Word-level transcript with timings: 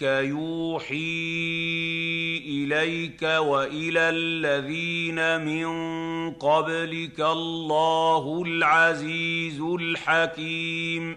كذلك 0.00 0.28
يوحي 0.28 0.96
إليك 2.46 3.22
وإلى 3.22 4.00
الذين 4.00 5.40
من 5.44 5.68
قبلك 6.32 7.20
الله 7.20 8.42
العزيز 8.46 9.60
الحكيم. 9.60 11.16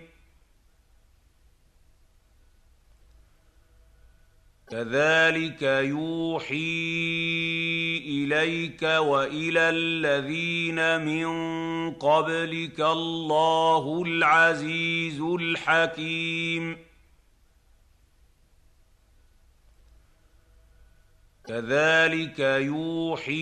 كذلك 4.71 5.61
يوحي 5.61 6.57
إليك 8.07 8.83
وإلى 8.83 9.69
الذين 9.69 11.05
من 11.05 11.29
قبلك 11.93 12.79
الله 12.79 14.03
العزيز 14.07 15.21
الحكيم. 15.21 16.88
كذلك 21.49 22.39
يوحي 22.39 23.33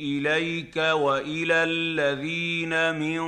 إليك 0.00 0.76
وإلى 0.76 1.54
الذين 1.54 2.94
من 2.94 3.24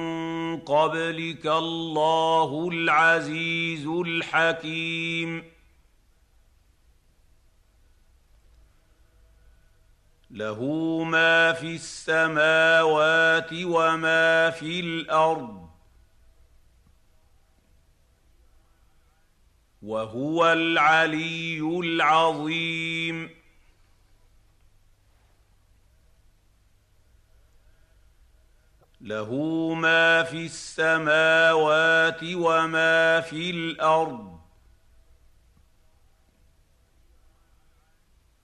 قبلك 0.61 1.47
الله 1.47 2.69
العزيز 2.73 3.87
الحكيم. 3.87 5.45
له 10.31 10.65
ما 11.05 11.53
في 11.53 11.75
السماوات 11.75 13.51
وما 13.53 14.51
في 14.51 14.81
الأرض 14.81 15.58
وهو 19.83 20.53
العلي 20.53 21.61
العظيم. 21.61 23.39
له 29.01 29.35
ما 29.75 30.23
في 30.23 30.47
السماوات 30.47 32.21
وما 32.23 33.21
في 33.21 33.51
الأرض 33.51 34.41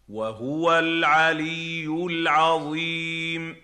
وهو 0.08 0.78
العلي 0.78 1.86
العظيم. 1.86 3.63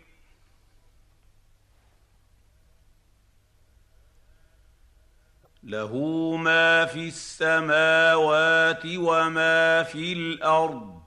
له 5.70 5.94
ما 6.36 6.86
في 6.86 7.08
السماوات 7.08 8.82
وما 8.86 9.82
في 9.82 10.12
الأرض 10.12 11.02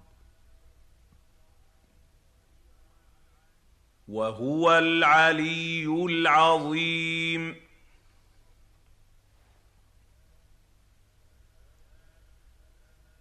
وهو 4.07 4.78
العلي 4.78 5.85
العظيم. 5.85 7.56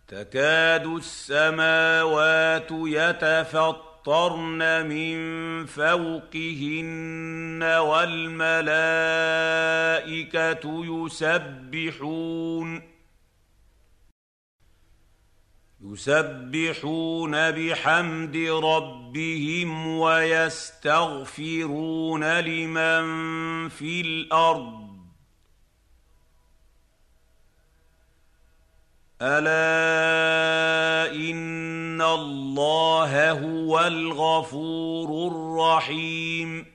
تكاد 0.09 0.87
السماوات 0.87 2.73
يتفطرن 4.03 4.87
من 4.87 5.17
فوقهن 5.67 7.63
والملائكه 7.63 8.85
يسبحون 10.85 12.83
يسبحون 15.81 17.51
بحمد 17.51 18.37
ربهم 18.65 19.87
ويستغفرون 19.87 21.21
لمن 22.41 23.69
في 23.69 24.01
الأرض 24.01 24.92
ألا 29.25 31.15
إن 31.15 32.03
الله 32.03 33.31
هو 33.31 33.81
الغفور 33.81 35.33
الرحيم. 35.33 36.67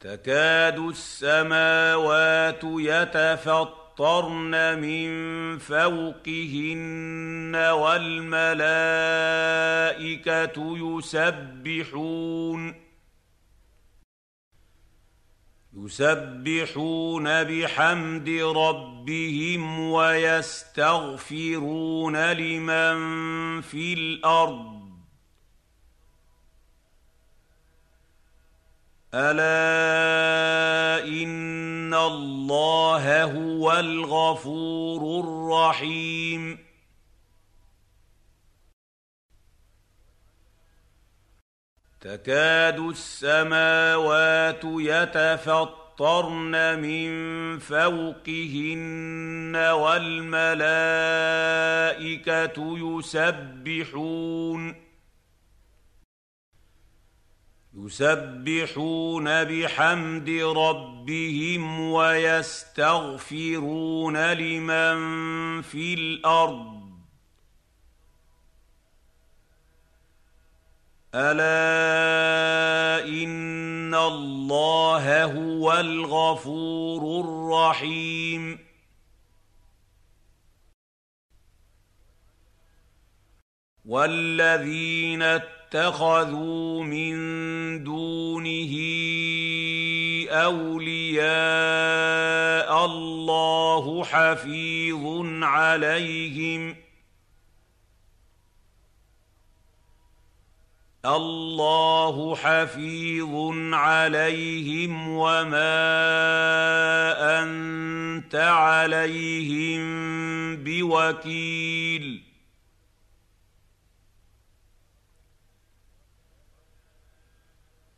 تكاد 0.00 0.78
السماوات 0.78 2.60
يتفطرن 2.64 4.80
من 4.80 5.08
فوقهن 5.58 7.56
والملائكة 7.56 8.48
يسبحون. 10.78 12.83
يسبحون 15.76 17.44
بحمد 17.44 18.28
ربهم 18.28 19.80
ويستغفرون 19.90 21.12
لمن 22.32 23.60
في 23.60 23.92
الأرض. 23.92 24.84
ألا 29.14 31.04
إن 31.06 31.94
الله 31.94 33.24
هو 33.24 33.72
الغفور 33.72 35.24
الرحيم. 35.24 36.63
تكاد 42.04 42.78
السماوات 42.78 44.60
يتفطرن 44.64 46.54
من 46.80 47.10
فوقهن 47.58 49.56
والملائكة 49.56 50.58
يسبحون 52.78 54.74
يسبحون 57.76 59.44
بحمد 59.44 60.30
ربهم 60.56 61.80
ويستغفرون 61.90 63.36
لمن 64.32 65.62
في 65.62 65.94
الأرض 65.94 66.73
ألا 71.14 73.06
إن 73.06 73.94
الله 73.94 75.24
هو 75.24 75.72
الغفور 75.72 77.20
الرحيم. 77.24 78.58
والذين 83.84 85.22
اتخذوا 85.22 86.82
من 86.82 87.14
دونه 87.84 88.74
أولياء 90.30 91.24
الله 92.84 94.04
حفيظ 94.04 95.04
عليهم 95.42 96.83
الله 101.06 102.36
حفيظ 102.36 103.34
عليهم 103.74 105.08
وما 105.08 105.84
أنت 107.42 108.34
عليهم 108.34 109.84
بوكيل. 110.56 112.24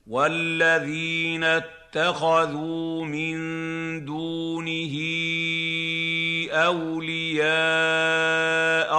والذين 0.07 1.45
اتخذوا 1.45 3.05
من 3.05 3.37
دونه 4.05 4.97
أولياء 6.57 7.47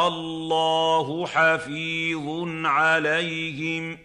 الله 0.08 1.28
حفيظ 1.28 2.28
عليهم. 2.66 3.98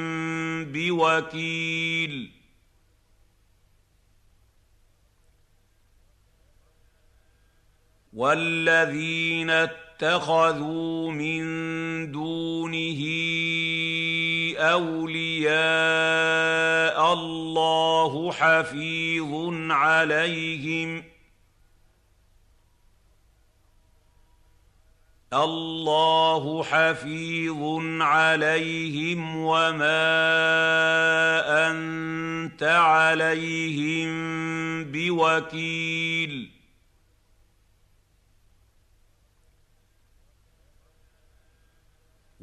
بوكيل. 0.65 2.31
والذين 8.13 9.49
اتخذوا 10.03 11.11
من 11.11 11.44
دونه 12.11 13.01
أولياء 14.57 15.53
الله 17.13 18.31
حفيظ 18.31 19.31
عليهم. 19.71 21.03
الله 25.33 26.63
حفيظ 26.63 27.61
عليهم 28.01 29.38
وما 29.38 30.03
أنت 31.71 32.63
عليهم 32.63 34.13
بوكيل. 34.83 36.52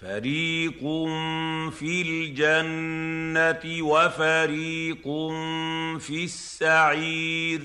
فريق 0.00 0.80
في 1.70 2.02
الجنه 2.02 3.82
وفريق 3.82 5.02
في 5.98 6.24
السعير 6.24 7.60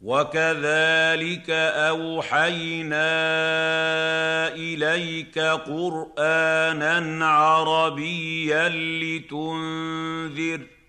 وكذلك 0.00 1.50
اوحينا 1.50 3.08
اليك 4.48 5.38
قرانا 5.38 7.26
عربيا 7.26 8.68
لتنذر 9.02 10.79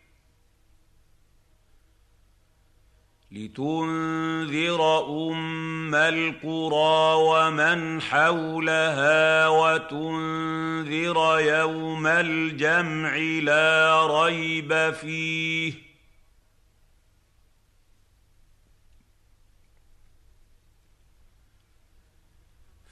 لتنذر 3.32 5.06
أم 5.10 5.96
القرى 5.96 7.14
ومن 7.16 8.02
حولها 8.02 9.48
وتنذر 9.48 11.40
يوم 11.40 12.08
الجمع 12.08 13.18
لا 13.44 14.08
ريب 14.24 14.94
فيه. 14.94 15.74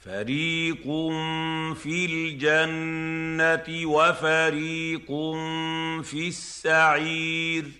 فريق 0.00 0.82
في 1.74 2.06
الجنه 2.06 3.86
وفريق 3.86 5.06
في 6.02 6.28
السعير 6.28 7.79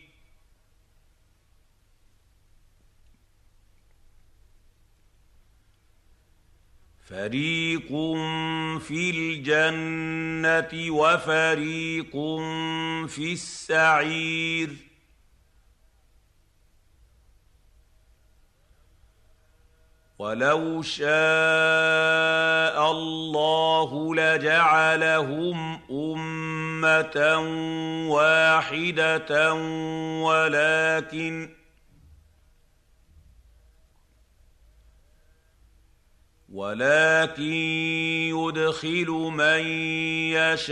فريق 7.11 7.87
في 8.79 9.09
الجنه 9.09 10.91
وفريق 10.95 12.11
في 13.07 13.33
السعير 13.33 14.69
ولو 20.19 20.81
شاء 20.81 21.11
الله 22.91 24.15
لجعلهم 24.15 25.79
امه 25.91 27.37
واحدة 28.07 29.53
ولكن 30.23 31.60
ولكن 36.51 37.53
يدخل 38.35 39.07
من 39.09 39.65
يشاء 40.35 40.71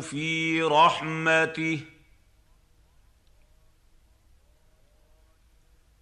في 0.00 0.62
رحمته. 0.62 1.80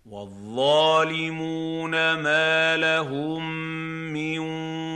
والظالمون 0.07 1.91
ما 2.15 2.77
لهم 2.77 3.53
من 4.13 4.39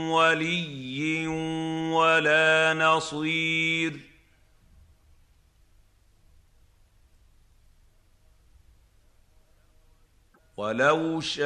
ولي 0.09 1.27
ولا 1.93 2.73
نصير. 2.73 4.12
ولو 10.57 11.21
شاء 11.21 11.45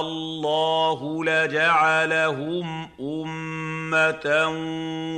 الله 0.00 1.24
لجعلهم 1.24 2.88
امه 3.00 4.48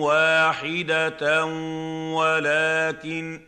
واحدة 0.01 1.45
ولكن 2.15 3.41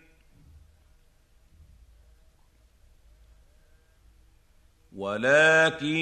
ولكن 4.97 5.97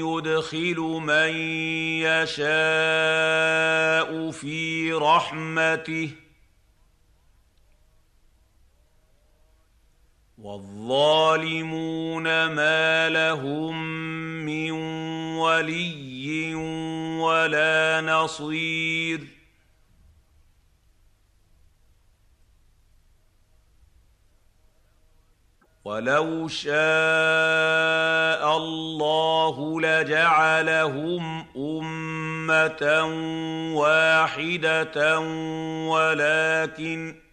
يدخل 0.00 0.76
من 0.80 1.36
يشاء 2.00 2.50
في 4.30 4.92
رحمته 4.92 6.23
والظالمون 10.44 12.24
ما 12.46 13.08
لهم 13.08 13.84
من 14.44 14.70
ولي 15.38 16.54
ولا 17.20 18.00
نصير. 18.00 19.20
ولو 25.84 26.48
شاء 26.48 26.74
الله 28.56 29.80
لجعلهم 29.80 31.46
أمة 31.56 33.02
واحدة 33.74 35.18
ولكن 35.88 37.23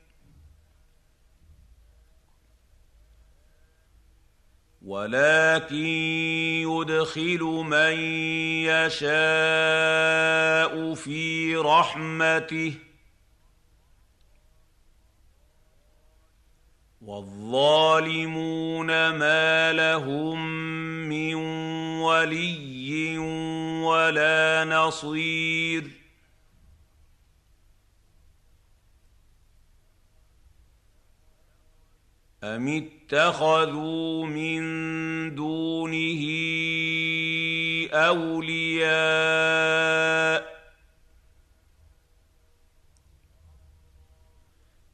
ولكن 4.91 5.85
يدخل 6.67 7.41
من 7.43 7.95
يشاء 8.67 9.13
في 10.93 11.55
رحمته. 11.55 12.73
والظالمون 17.01 18.87
ما 19.09 19.73
لهم 19.73 20.47
من 21.09 21.35
ولي 22.01 23.17
ولا 23.87 24.65
نصير. 24.65 26.00
أم 32.43 32.67
اتخذوا 32.67 34.25
من 34.25 34.61
دونه 35.35 36.21
أولياء 37.93 39.41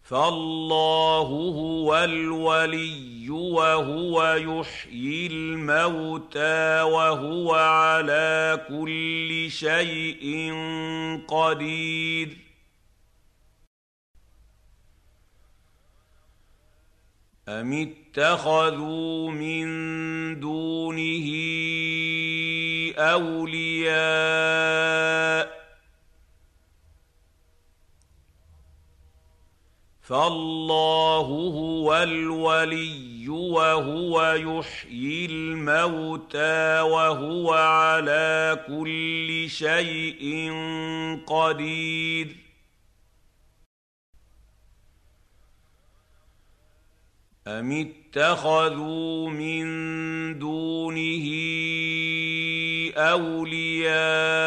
فالله 0.03 1.27
هو 1.55 2.03
الولي 2.03 3.29
وهو 3.29 4.33
يحيي 4.33 5.27
الموتى 5.27 6.81
وهو 6.81 7.55
على 7.55 8.65
كل 8.69 9.51
شيء 9.51 10.53
قدير 11.27 12.46
أم 17.49 17.73
اتخذوا 17.73 19.31
من 19.31 19.65
دونه 20.39 21.27
أولياء 22.97 24.47
فالله 30.01 31.27
هو 31.27 32.03
الولي 32.03 33.29
وهو 33.29 34.31
يحيي 34.31 35.25
الموتى 35.25 36.81
وهو 36.81 37.53
على 37.53 38.59
كل 38.67 39.49
شيء 39.49 40.51
قدير 41.27 42.46
أم 47.47 47.71
اتخذوا 47.71 49.29
من 49.29 49.65
دونه 50.39 51.27
أولياء 52.97 54.37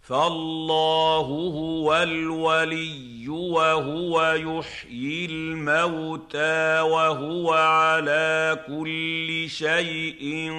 فالله 0.00 1.26
هو 1.54 1.94
الولي 2.02 3.28
وهو 3.28 4.32
يحيي 4.32 5.24
الموتى 5.26 6.80
وهو 6.80 7.52
على 7.52 8.64
كل 8.66 9.48
شيء 9.48 10.52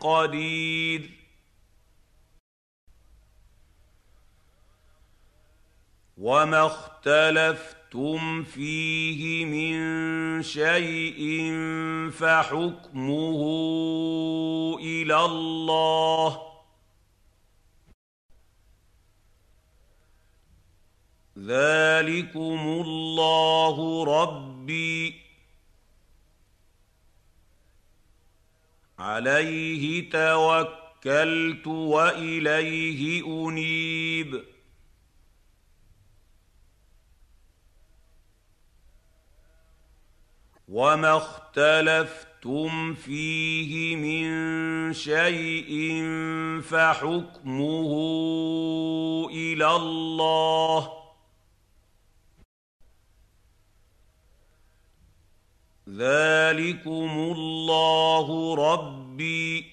قدير 0.00 1.21
وما 6.22 6.66
اختلفتم 6.66 8.42
فيه 8.42 9.44
من 9.44 10.42
شيء 10.42 11.50
فحكمه 12.10 13.42
إلى 14.80 15.24
الله 15.24 16.40
ذلكم 21.38 22.82
الله 22.86 24.04
ربي 24.04 25.14
عليه 28.98 30.10
توكلت 30.10 31.66
واليه 31.66 33.24
انيب 33.26 34.51
وما 40.72 41.16
اختلفتم 41.16 42.94
فيه 42.94 43.96
من 43.96 44.92
شيء 44.92 46.02
فحكمه 46.62 47.92
إلى 49.30 49.76
الله 49.76 50.92
ذلكم 55.88 57.32
الله 57.36 58.54
ربي 58.54 59.72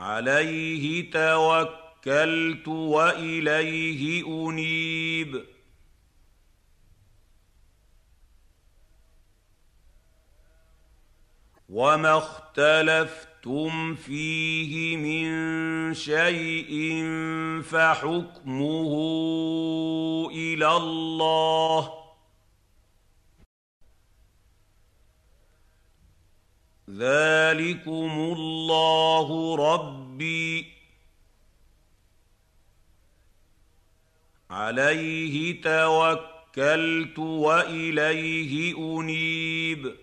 عليه 0.00 1.10
توكلت 1.10 2.68
واليه 2.68 4.26
انيب 4.26 5.51
وما 11.72 12.18
اختلفتم 12.18 13.94
فيه 13.94 14.96
من 14.96 15.94
شيء 15.94 17.02
فحكمه 17.62 18.92
إلى 20.30 20.76
الله 20.76 21.92
ذلكم 26.90 28.34
الله 28.36 29.56
ربي 29.56 30.66
عليه 34.50 35.62
توكلت 35.62 37.18
واليه 37.18 38.76
انيب 38.76 40.01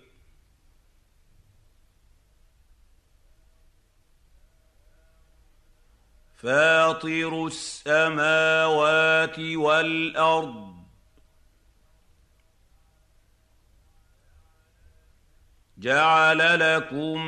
فاطر 6.43 7.47
السماوات 7.47 9.39
والأرض. 9.39 10.79
جعل 15.77 16.59
لكم 16.59 17.25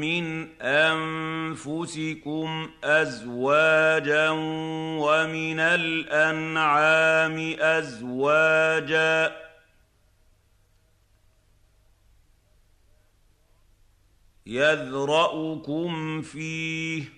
من 0.00 0.48
أنفسكم 0.62 2.48
أزواجا 2.84 4.30
ومن 5.00 5.60
الأنعام 5.60 7.56
أزواجا. 7.60 9.36
يذرأكم 14.46 16.22
فيه 16.22 17.17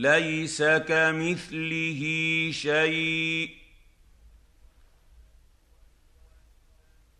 ليس 0.00 0.62
كمثله 0.62 2.02
شيء. 2.52 3.56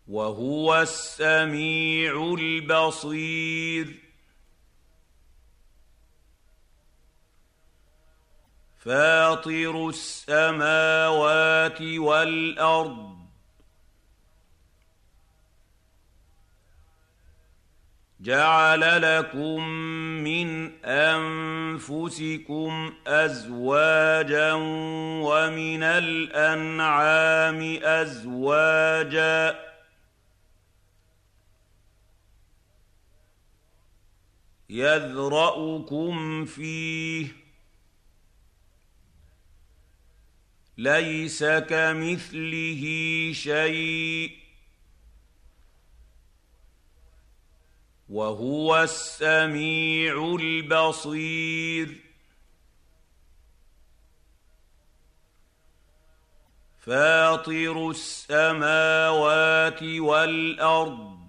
وهو 0.08 0.82
السميع 0.82 2.34
البصير. 2.38 3.94
فاطر 8.78 9.88
السماوات 9.88 11.82
والأرض. 11.82 13.09
جعل 18.22 19.02
لكم 19.02 19.68
من 20.24 20.70
أنفسكم 20.84 22.72
أزواجا 23.06 24.52
ومن 25.22 25.82
الأنعام 25.82 27.78
أزواجا 27.82 29.70
يذرأكم 34.70 36.44
فيه 36.44 37.26
ليس 40.78 41.44
كمثله 41.44 42.82
شيء 43.32 44.39
وهو 48.10 48.82
السميع 48.82 50.36
البصير. 50.40 51.96
فاطر 56.80 57.90
السماوات 57.90 59.82
والأرض. 59.82 61.20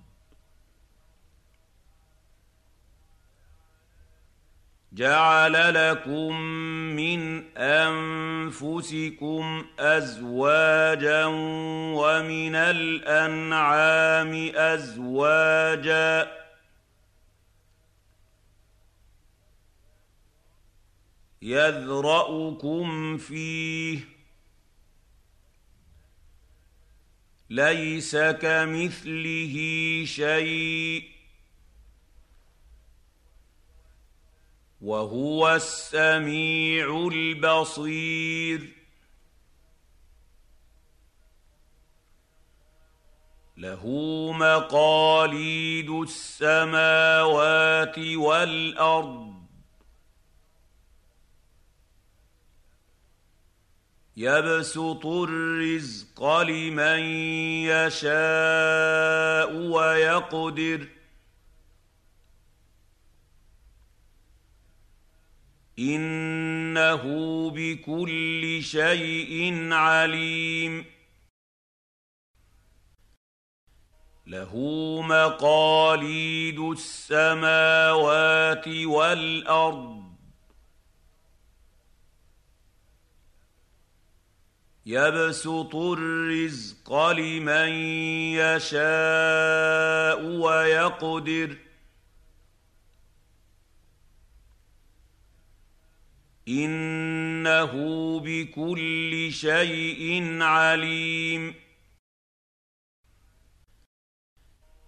جعل 4.94 5.74
لكم 5.74 6.42
من 6.96 7.44
أنفسكم 7.58 9.66
أزواجا 9.80 11.26
ومن 11.96 12.56
الأنعام 12.56 14.52
أزواجا. 14.56 16.41
يذرأكم 21.42 23.18
فيه. 23.18 24.00
ليس 27.50 28.16
كمثله 28.16 29.56
شيء. 30.06 31.12
وهو 34.82 35.56
السميع 35.56 37.10
البصير. 37.14 38.70
له 43.58 43.88
مقاليد 44.32 45.90
السماوات 45.90 48.00
والأرض. 48.00 49.31
يبسط 54.18 55.06
الرزق 55.06 56.42
لمن 56.42 57.00
يشاء 57.66 59.56
ويقدر. 59.56 60.88
إنه 65.80 67.04
بكل 67.50 68.64
شيء 68.64 69.74
عليم. 69.74 70.86
له 74.28 74.56
مقاليد 75.02 76.60
السماوات 76.60 78.68
والأرض. 78.68 80.01
يبسط 84.86 85.76
الرزق 85.76 87.10
لمن 87.10 87.70
يشاء 88.36 90.26
ويقدر. 90.26 91.58
إنه 96.48 97.74
بكل 98.20 99.30
شيء 99.32 100.42
عليم. 100.42 101.56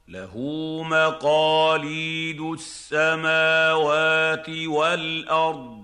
له 0.07 0.37
مقاليد 0.83 2.41
السماوات 2.41 4.49
والأرض. 4.49 5.82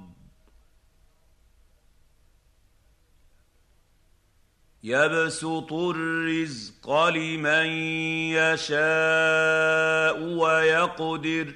يبسط 4.84 5.74
الرزق 5.74 7.08
لمن 7.08 7.68
يشاء 8.36 10.24
ويقدر. 10.24 11.56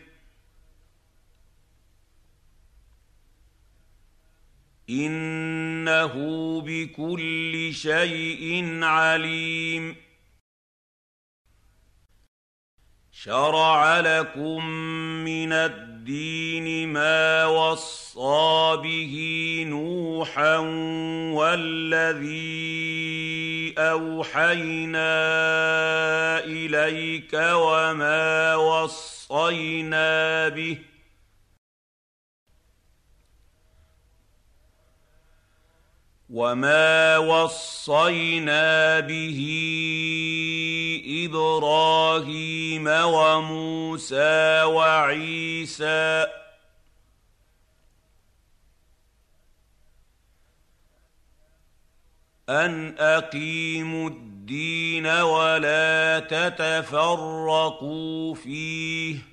إنه 4.90 6.14
بكل 6.62 7.74
شيء 7.74 8.84
عليم. 8.84 9.96
شرع 13.12 14.00
لكم 14.00 14.66
من 15.26 15.54
الدين 15.54 15.93
ما 16.86 17.46
وصى 17.46 18.78
به 18.84 19.16
نوحا 19.70 20.58
والذي 21.34 22.44
أوحينا 23.78 25.14
إليك 26.46 27.34
وما 27.34 28.56
وصينا 28.56 30.50
به 30.50 30.93
وما 36.34 37.18
وصينا 37.18 39.00
به 39.00 39.40
إبراهيم 41.26 42.88
وموسى 42.88 44.64
وعيسى 44.64 46.26
ان 52.50 52.96
اقيموا 53.00 54.10
الدين 54.10 55.08
ولا 55.08 56.20
تتفرقوا 56.20 57.76
فيه 58.36 59.33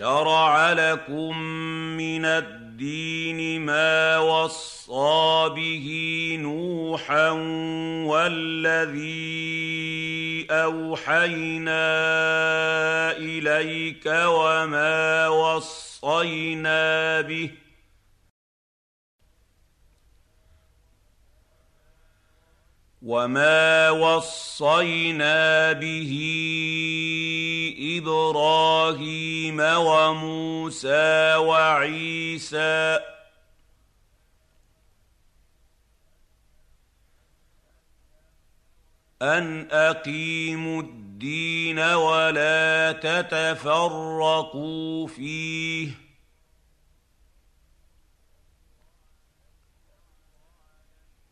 شرع 0.00 0.72
لكم 0.72 1.38
من 1.96 2.24
الدين 2.24 3.60
ما 3.60 4.18
وصى 4.18 5.52
به 5.56 5.86
نوحا 6.40 7.30
والذي 8.08 9.10
أوحينا 10.50 11.86
إليك 13.16 14.06
وما 14.06 15.28
وصينا 15.28 17.20
به 17.20 17.50
وما 23.02 23.90
وصينا 23.90 25.72
به 25.72 26.12
إبراهيم 27.98 29.60
وموسى 29.60 31.34
وعيسى 31.36 33.00
ان 39.22 39.68
اقيموا 39.70 40.82
الدين 40.82 41.78
ولا 41.78 42.92
تتفرقوا 42.92 44.66
فيه 45.06 46.09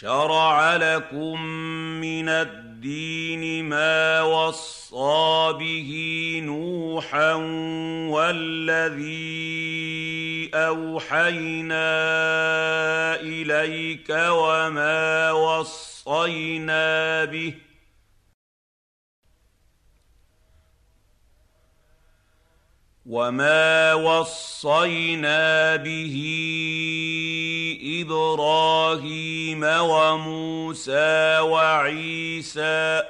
شرع 0.00 0.76
لكم 0.76 1.42
من 2.00 2.28
الدين 2.28 3.64
ما 3.64 4.22
وصى 4.22 5.54
به 5.58 5.90
نوحا 6.44 7.34
والذي 8.14 9.30
أوحينا 10.54 11.90
إليك 13.20 14.10
وما 14.10 15.32
وصينا 15.32 17.24
به 17.24 17.54
وما 23.08 23.94
وصينا 23.94 25.76
به 25.76 26.16
إبراهيم 28.02 29.64
وموسى 29.64 31.38
وعيسى 31.38 33.02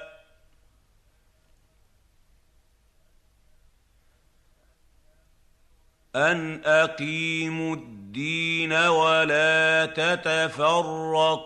ان 6.16 6.62
اقيموا 6.64 7.76
الدين 7.76 8.72
ولا 8.72 9.86
تتفرقوا 9.86 11.40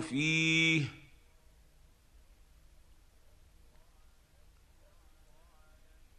فيه 0.00 0.97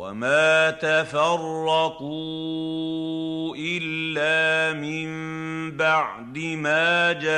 وما 0.00 0.70
تفرقوا 0.70 2.06
الا 3.56 4.72
من 4.80 5.10
بعد 5.76 6.38
ما 6.38 7.12
جاءهم 7.12 7.36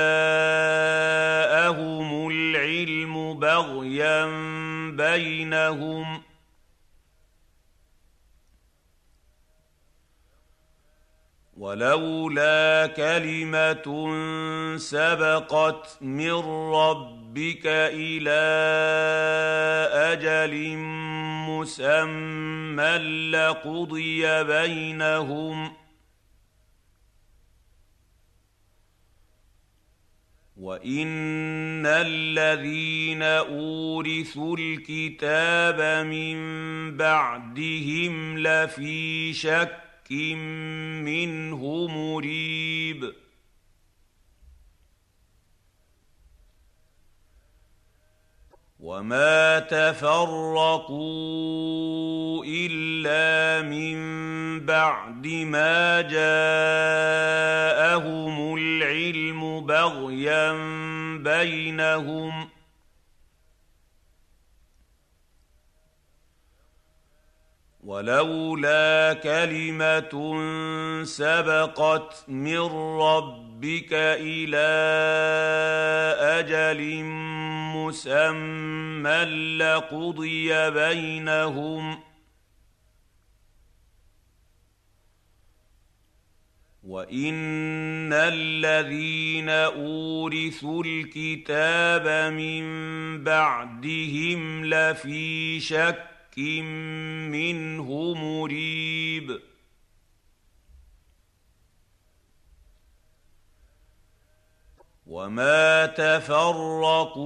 العلم 2.29 3.39
بغيا 3.39 4.27
بينهم 4.91 6.23
ولولا 11.57 12.87
كلمه 12.87 13.87
سبقت 14.77 15.99
من 16.01 16.31
ربك 17.33 17.67
إلى 17.67 18.43
أجل 20.13 20.77
مسمى 21.49 22.99
لقضي 23.33 24.45
بينهم 24.45 25.73
وان 30.57 31.87
الذين 31.87 33.23
اورثوا 33.23 34.57
الكتاب 34.57 36.07
من 36.07 36.37
بعدهم 36.97 38.39
لفي 38.39 39.33
شك 39.33 40.13
منه 41.03 41.87
مريب 41.87 43.22
وما 48.83 49.59
تفرقوا 49.59 50.95
الا 52.47 53.63
من 53.69 53.97
بعد 54.67 55.27
ما 55.27 56.01
جاءهم 56.01 56.25
العلم 58.55 59.67
بغيا 59.67 60.53
بينهم 61.19 62.49
ولولا 67.85 69.15
كلمه 69.23 70.35
سبقت 71.05 72.25
من 72.29 72.59
ربك 73.63 73.93
إلى 73.93 74.71
أجل 76.19 77.05
مسمى 77.75 79.25
لقضي 79.59 80.71
بينهم 80.71 81.99
وان 86.83 88.13
الذين 88.13 89.49
اورثوا 89.49 90.85
الكتاب 90.85 92.33
من 92.33 92.65
بعدهم 93.25 94.65
لفي 94.65 95.61
شك 95.61 96.39
منه 97.31 98.15
مريب 98.15 99.52
وما 105.13 105.87
تفرقوا 105.87 107.21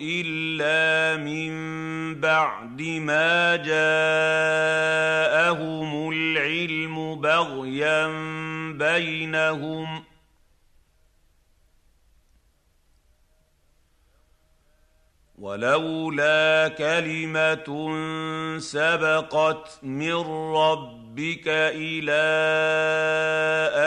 الا 0.00 1.16
من 1.24 1.50
بعد 2.20 2.82
ما 2.82 3.56
جاءهم 3.56 3.80
العلم 6.10 7.20
بغيا 7.20 8.06
بينهم 8.72 10.04
ولولا 15.38 16.68
كلمه 16.68 17.90
سبقت 18.58 19.78
من 19.82 20.22
ربك 21.10 21.48
إلى 21.74 22.22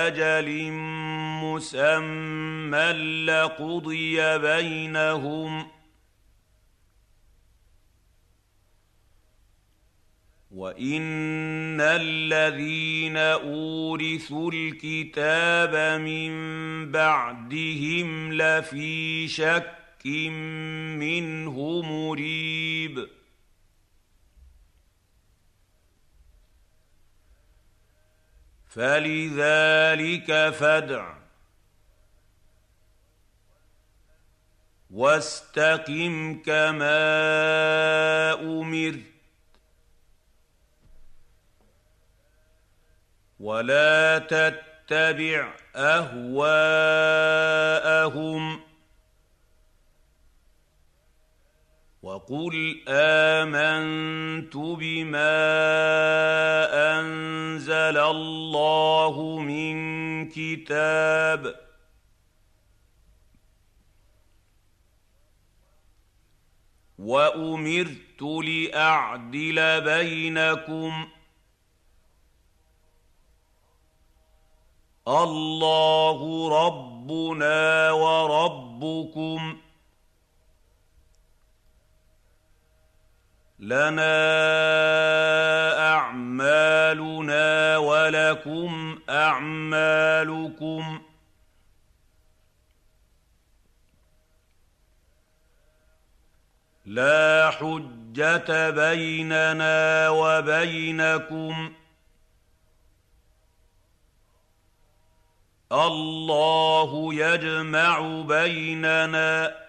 أجل 0.08 0.72
مسمى 1.44 2.92
لقضي 3.26 4.38
بينهم 4.38 5.68
وان 10.52 11.82
الذين 11.82 13.18
اورثوا 13.18 14.52
الكتاب 14.54 16.02
من 16.02 16.32
بعدهم 16.92 18.34
لفي 18.34 19.28
شك 19.28 20.06
منه 21.00 21.82
مريب 21.82 23.08
فلذلك 28.74 30.50
فادع 30.50 31.14
واستقم 34.92 36.42
كما 36.46 37.04
امرت 38.34 39.00
ولا 43.40 44.20
تتبع 44.20 45.54
اهواءهم 45.76 46.34
وقل 52.04 52.84
آمنت 52.88 54.56
بما 54.58 55.40
أنزل 57.00 57.98
الله 57.98 59.40
من 59.40 59.76
كتاب. 60.30 61.56
وأمرت 67.00 68.22
لأعدل 68.22 69.82
بينكم. 69.82 71.08
الله 75.08 76.50
ربنا 76.68 77.92
وربكم. 77.92 79.58
لنا 83.64 84.16
أعمالنا 85.96 87.78
ولكم 87.78 89.00
أعمالكم. 89.10 91.02
لا 96.86 97.52
حجة 97.52 98.70
بيننا 98.70 100.10
وبينكم. 100.10 101.74
الله 105.72 107.14
يجمع 107.14 108.22
بيننا. 108.28 109.64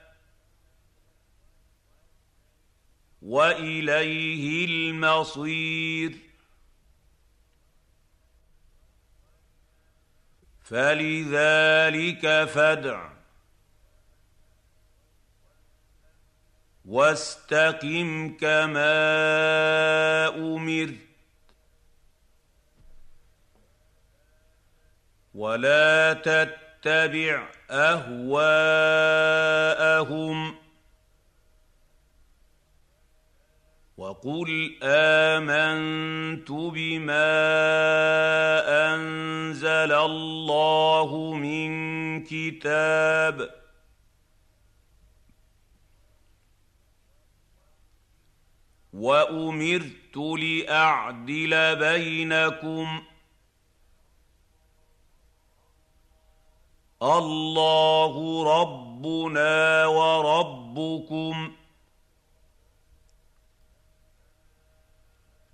وإليه 3.24 4.64
المصير. 4.64 6.16
فلذلك 10.64 12.44
فادع 12.44 13.10
واستقم 16.84 18.36
كما 18.36 18.88
أمرت. 20.28 20.98
ولا 25.34 26.12
تتبع 26.12 27.48
أهواءهم. 27.70 28.64
وقل 33.96 34.78
آمنت 34.82 36.50
بما 36.50 37.34
أنزل 38.94 39.92
الله 39.92 41.34
من 41.34 41.70
كتاب. 42.24 43.50
وأمرت 48.92 50.16
لأعدل 50.16 51.76
بينكم. 51.76 53.02
الله 57.02 58.44
ربنا 58.60 59.86
وربكم. 59.86 61.63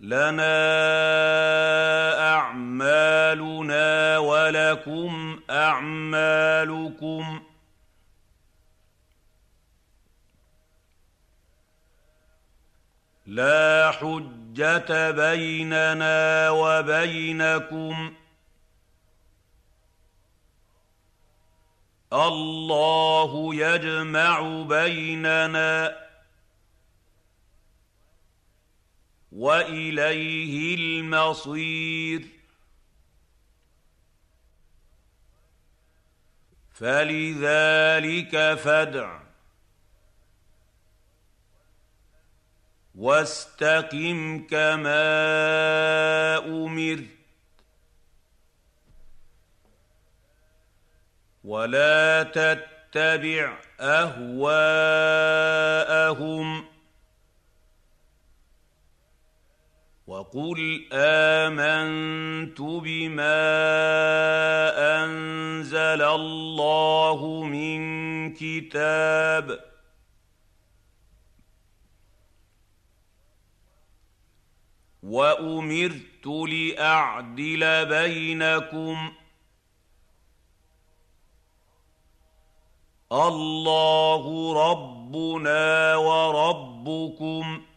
لنا 0.00 0.56
أعمالنا 2.34 4.18
ولكم 4.18 5.40
أعمالكم. 5.50 7.42
لا 13.26 13.90
حجة 13.90 15.10
بيننا 15.10 16.50
وبينكم. 16.50 18.14
الله 22.12 23.54
يجمع 23.54 24.62
بيننا. 24.68 26.09
وإليه 29.32 30.74
المصير. 30.74 32.26
فلذلك 36.72 38.54
فادع 38.54 39.20
واستقم 42.94 44.46
كما 44.46 44.98
أمرت 46.38 47.04
ولا 51.44 52.22
تتبع 52.22 53.58
أهواءهم 53.80 54.30
وقل 60.10 60.88
آمنت 60.92 62.60
بما 62.60 63.40
أنزل 65.04 66.02
الله 66.02 67.42
من 67.44 67.80
كتاب. 68.34 69.64
وأمرت 75.02 76.26
لأعدل 76.26 77.86
بينكم. 77.86 79.12
الله 83.12 84.54
ربنا 84.70 85.96
وربكم. 85.96 87.69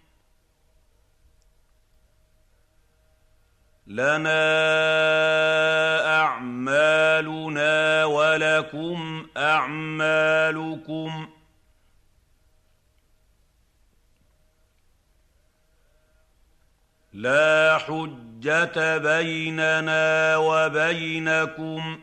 لنا 3.87 4.41
أعمالنا 6.21 8.05
ولكم 8.05 9.27
أعمالكم. 9.37 11.29
لا 17.13 17.77
حجة 17.77 18.97
بيننا 18.97 20.37
وبينكم. 20.37 22.01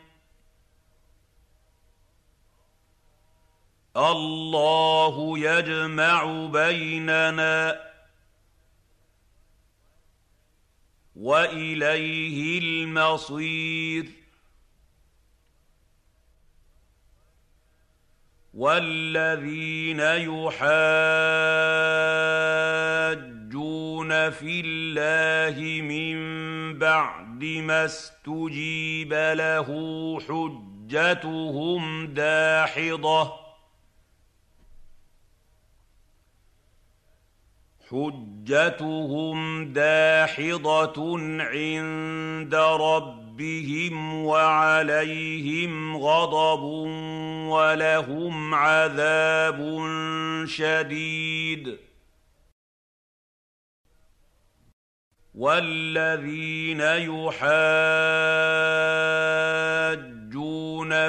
الله 3.96 5.38
يجمع 5.38 6.46
بيننا. 6.52 7.89
وإليه 11.20 12.58
المصير. 12.58 14.06
والذين 18.54 20.00
يحاجون 20.00 20.60
في 24.30 24.62
الله 24.64 25.82
من 25.82 26.18
بعد 26.78 27.44
ما 27.44 27.84
استجيب 27.84 29.12
له 29.12 29.68
حجتهم 30.28 32.06
داحضه 32.06 33.49
حجتهم 37.90 39.64
داحضة 39.72 41.18
عند 41.40 42.54
ربهم 42.54 44.24
وعليهم 44.24 45.96
غضب 45.96 46.62
ولهم 47.50 48.54
عذاب 48.54 49.86
شديد. 50.46 51.78
والذين 55.34 56.80
يحاجون 56.80 57.40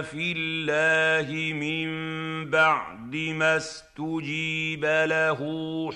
في 0.02 0.34
الله 0.38 1.54
من 1.54 1.92
بعد 2.50 3.16
ما 3.16 3.58
استجيب 3.58 4.86
له 4.86 5.40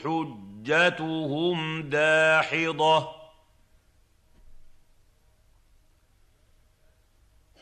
حج 0.03 0.44
حجتهم 0.65 1.89
داحضة. 1.89 3.15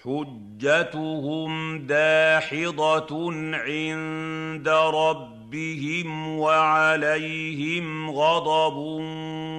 حجتهم 0.04 1.86
داحضة 1.88 3.34
عند 3.54 4.70
ربهم 4.70 6.40
وعليهم 6.40 8.12
غضب 8.12 8.78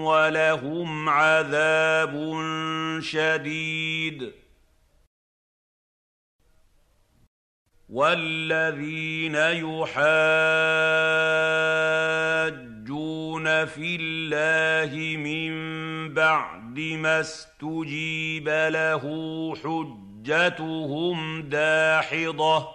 ولهم 0.04 1.08
عذاب 1.08 2.40
شديد. 3.00 4.32
والذين 7.88 9.34
يحاجون 9.34 9.94
يُشْرِكُونَ 13.34 13.66
فِي 13.66 13.96
اللَّهِ 14.00 15.16
مِن 15.16 16.14
بَعْدِ 16.14 16.78
مَا 16.78 17.20
اسْتُجِيبَ 17.20 18.48
لَهُ 18.48 19.04
حُجَّتُهُمْ 19.54 21.42
دَاحِضَةٌ 21.42 22.74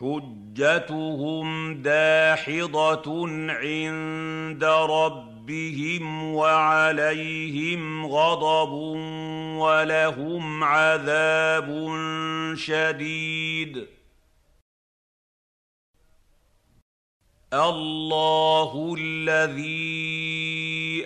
حجتهم 0.00 1.74
داحضة 1.82 3.28
عند 3.50 4.64
ربهم 4.64 6.34
وعليهم 6.34 8.06
غضب 8.06 8.72
ولهم 9.58 10.64
عذاب 10.64 11.68
شديد 12.54 13.97
الله 17.52 18.96
الذي 18.98 20.28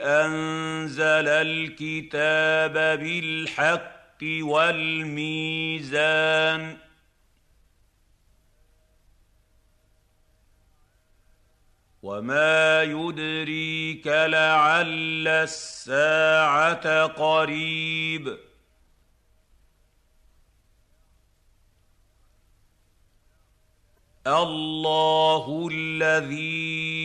أنزل 0.02 1.28
الكتاب 1.28 2.72
بالحق 2.72 4.18
والميزان 4.42 5.82
وما 12.02 12.82
يدريك 12.82 14.06
لعل 14.06 15.28
الساعة 15.28 17.06
قريب 17.06 18.38
الله 24.26 25.68
الذي 25.72 27.02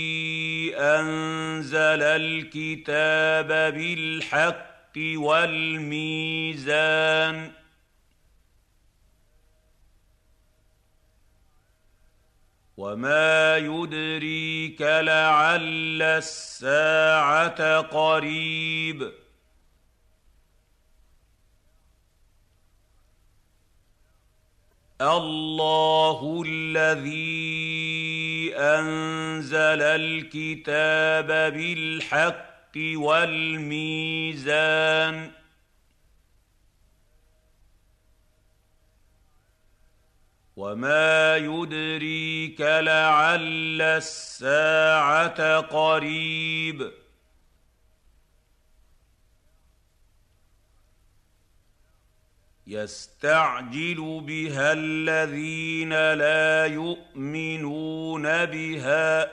أنزل 0.77 2.03
الكتاب 2.03 3.47
بالحق 3.47 4.97
والميزان 5.15 6.58
وما 12.77 13.58
يدريك 13.58 14.82
لعل 14.82 16.01
الساعة 16.01 17.80
قريب 17.82 19.12
الله 25.01 26.43
الذي 26.47 27.77
أنزل 28.55 29.81
الكتاب 29.81 31.27
بالحق 31.27 32.77
والميزان 32.95 34.38
وما 40.55 41.38
يدريك 41.38 42.62
لعل 42.62 43.81
الساعة 43.81 45.60
قريب 45.60 46.91
يستعجل 52.67 54.23
بها 54.27 54.73
الذين 54.73 56.13
لا 56.13 56.65
يؤمنون 56.65 58.45
بها. 58.45 59.32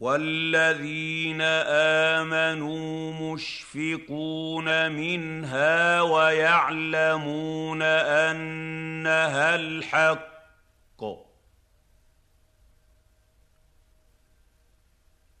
والذين 0.00 1.40
امنوا 2.20 3.12
مشفقون 3.12 4.92
منها 4.92 6.02
ويعلمون 6.02 7.82
انها 7.82 9.54
الحق 9.54 10.35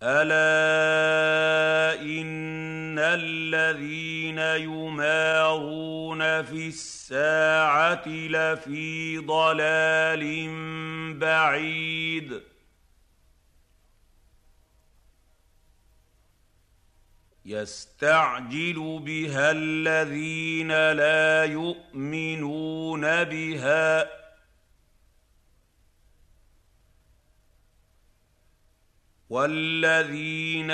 الا 0.02 2.00
ان 2.02 2.98
الذين 2.98 4.38
يمارون 4.38 6.42
في 6.42 6.68
الساعة 6.68 8.08
لفي 8.08 9.18
ضلال 9.18 10.48
بعيد 11.18 12.42
يستعجل 17.46 19.00
بها 19.04 19.50
الذين 19.50 20.92
لا 20.92 21.44
يؤمنون 21.44 23.24
بها 23.24 24.25
والذين 29.30 30.70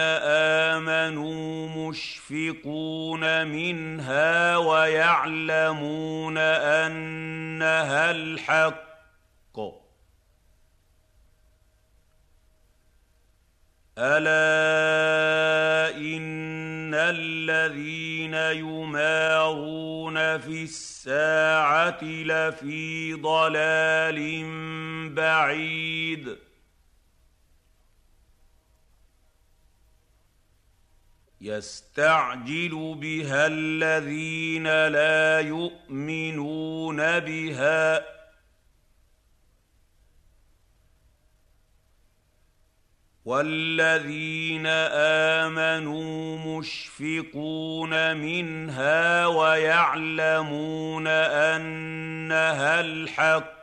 امنوا 0.76 1.68
مشفقون 1.68 3.46
منها 3.46 4.56
ويعلمون 4.56 6.38
انها 6.38 8.10
الحق 8.10 9.58
الا 13.98 14.36
ان 15.96 16.94
الذين 16.94 18.34
يمارون 18.34 20.14
في 20.38 20.62
الساعة 20.62 22.04
لفي 22.04 23.12
ضلال 23.12 24.44
بعيد 25.14 26.38
يستعجل 31.42 32.98
بها 33.00 33.46
الذين 33.46 34.86
لا 34.88 35.40
يؤمنون 35.40 36.96
بها. 37.20 38.04
والذين 43.24 44.66
آمنوا 45.46 46.58
مشفقون 46.58 48.16
منها 48.16 49.26
ويعلمون 49.26 51.06
أنها 51.06 52.80
الحق. 52.80 53.61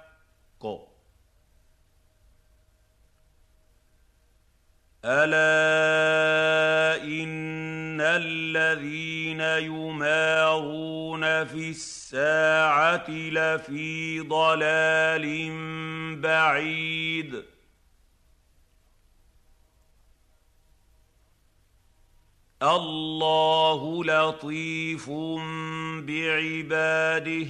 الا 5.06 7.04
ان 7.04 8.02
الذين 8.02 9.42
يمارون 9.42 11.22
في 11.46 11.70
الساعة 11.70 13.10
لفي 13.10 14.20
ضلال 14.20 15.52
بعيد 16.22 17.44
الله 22.62 24.04
لطيف 24.06 25.10
بعباده 26.04 27.48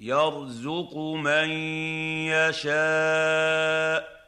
يرزق 0.00 0.96
من 0.96 1.50
يشاء 2.32 4.20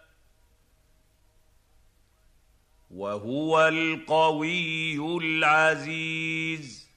وهو 2.90 3.68
القوي 3.68 5.18
العزيز. 5.18 6.88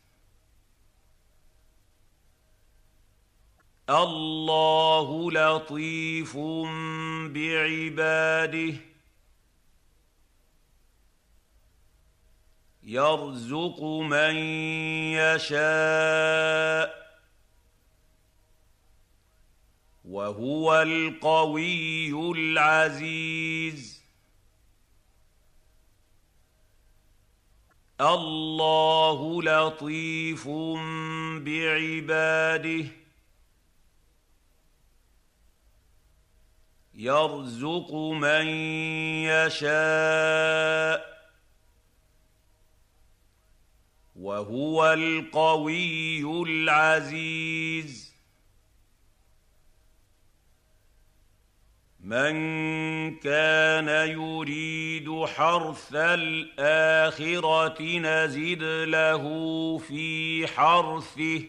الله 3.89 5.31
لطيف 5.31 6.37
بعباده. 7.33 8.75
يرزق 12.83 13.83
من 13.83 14.35
يشاء 15.15 17.04
وهو 20.09 20.81
القوي 20.81 22.31
العزيز. 22.31 23.95
الله 28.01 29.43
لطيف 29.43 30.47
بعباده 31.45 32.85
يرزق 36.93 37.93
من 37.95 38.47
يشاء 39.27 41.15
وهو 44.15 44.93
القوي 44.93 46.43
العزيز. 46.43 48.04
من 52.05 52.35
كان 53.15 53.87
يريد 54.09 55.25
حرث 55.25 55.89
الاخره 55.93 57.81
نزد 57.81 58.63
له 58.63 59.23
في 59.77 60.47
حرثه 60.47 61.41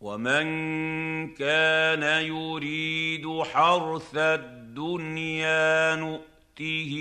ومن 0.00 0.46
كان 1.34 2.22
يريد 2.22 3.42
حرث 3.42 4.16
الدنيا 4.16 5.94
نؤته 5.94 6.94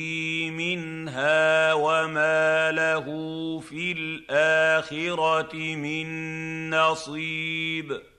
منها 0.51 1.73
وما 1.73 2.71
له 2.71 3.05
في 3.59 3.91
الاخره 3.91 5.55
من 5.76 6.69
نصيب 6.69 8.14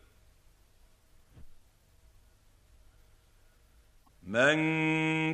من 4.26 4.58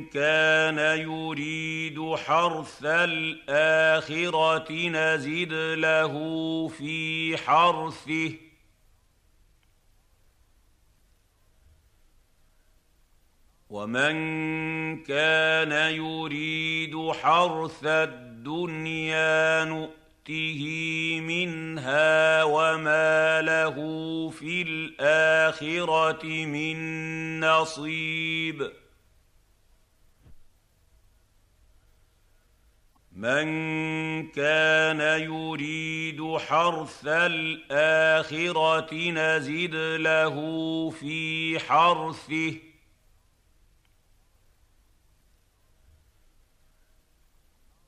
كان 0.05 0.77
يريد 0.99 2.15
حرث 2.15 2.79
الاخره 2.85 4.71
نزد 4.71 5.53
له 5.53 6.13
في 6.67 7.37
حرثه. 7.37 8.33
ومن 13.69 14.13
كان 15.03 15.93
يريد 15.93 17.11
حرث 17.11 17.85
الدنيا 17.85 19.65
نؤته 19.65 20.61
منها 21.21 22.43
وما 22.43 23.41
له 23.41 23.75
في 24.29 24.61
الاخره 24.61 26.45
من 26.45 27.39
نصيب. 27.39 28.82
من 33.23 33.47
كان 34.31 34.99
يريد 35.21 36.37
حرث 36.37 37.01
الآخرة 37.07 38.93
نزد 38.93 39.75
له 39.75 40.35
في 40.89 41.59
حرثه. 41.59 42.55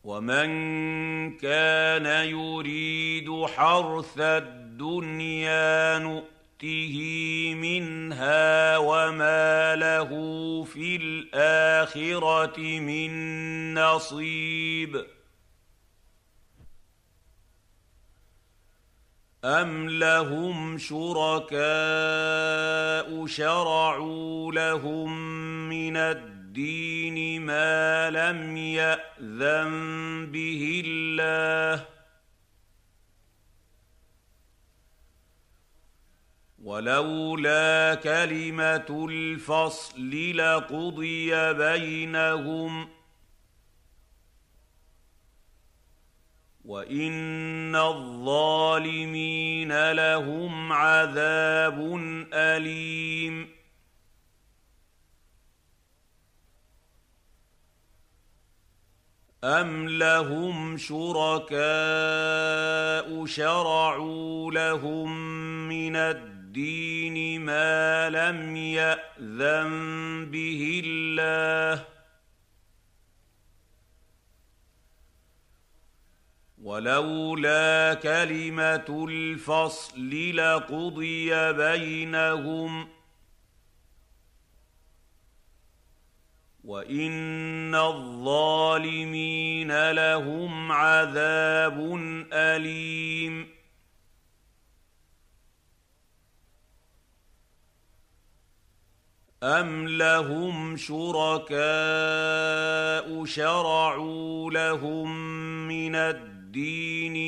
ومن 0.03 0.47
كان 1.38 2.05
يريد 2.25 3.45
حرث 3.45 4.19
الدنيا 4.19 5.99
نؤته 5.99 6.97
منها 7.55 8.77
وما 8.77 9.75
له 9.75 10.09
في 10.63 10.95
الآخرة 10.95 12.59
من 12.79 13.73
نصيب. 13.73 15.14
ام 19.46 19.89
لهم 19.89 20.78
شركاء 20.78 21.56
شرعوا 23.26 24.52
لهم 24.52 25.20
من 25.70 25.98
الدين 25.98 27.41
ما 27.41 28.10
لم 28.10 28.58
ياذن 28.58 29.72
به 30.32 30.84
الله 30.86 31.86
ولولا 36.64 37.96
كلمه 37.96 39.08
الفصل 39.10 40.38
لقضي 40.38 41.54
بينهم 41.54 42.95
وان 46.66 47.76
الظالمين 47.76 49.32
لهم 49.91 50.74
عذاب 50.74 51.95
اليم 52.34 53.55
أم 59.43 59.89
لهم 59.89 60.78
شركاء 60.78 61.55
شرعوا 63.26 64.51
لهم 64.51 65.18
من 65.68 65.95
الدين 65.95 67.41
ما 67.41 68.09
لم 68.09 68.55
يأذن 68.55 69.70
به 70.32 70.82
الله 70.86 71.95
ولولا 76.66 77.93
كلمة 77.93 79.07
الفصل 79.09 80.36
لقضي 80.36 81.53
بينهم 81.53 82.86
ۖ. 82.86 82.88
وإن 86.63 87.76
الظالمين 87.76 89.91
لهم 89.91 90.72
عذاب 90.72 91.95
أليم. 92.34 93.55
أَمْ 99.43 99.88
لَهُمْ 99.88 100.78
شُرَكَاءُ 100.78 101.55
شَرَعُوا 103.26 104.51
لَهُم 104.51 105.18
مِّنَ 105.68 105.95
الدِّينِ 105.95 106.34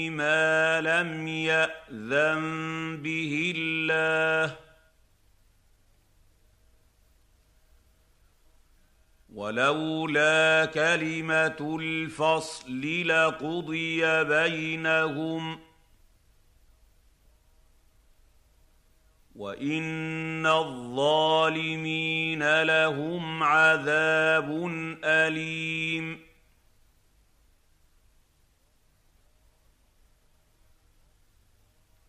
مَا 0.10 0.82
لَمْ 0.82 1.28
يَأْذَن 1.28 2.42
بِهِ 3.04 3.54
اللَّهُ 3.58 4.56
ۚ. 4.56 4.58
وَلَوْلَا 9.34 10.66
كَلِمَةُ 10.66 11.78
الْفَصْلِ 11.82 13.08
لَقُضِيَ 13.08 14.24
بَيْنَهُمْ 14.24 15.56
ۗ. 15.56 15.60
وإن 19.36 20.46
الظالمين 20.46 22.64
لهم 22.64 23.44
عذاب 23.44 24.68
أليم. 25.04 26.27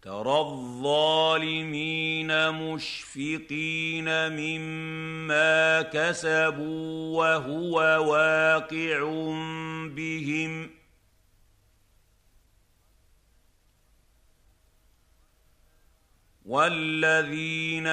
ترى 0.08 0.40
الظالمين 0.40 2.30
مشفقين 2.50 4.32
مما 4.32 5.82
كسبوا 5.82 7.18
وهو 7.18 7.76
واقع 8.10 8.98
بهم. 9.94 10.70
والذين 16.44 17.86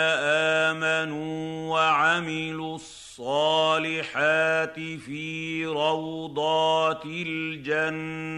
امنوا 0.74 1.74
وعملوا 1.74 2.76
الصالحات 2.76 4.80
في 4.80 5.66
روضات 5.66 7.05
الجنات 7.05 8.36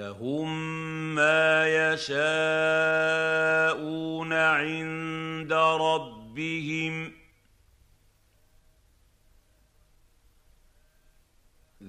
لهم 0.00 0.48
ما 1.14 1.66
يشاءون 1.92 2.32
عند 4.32 5.52
ربهم. 5.52 7.12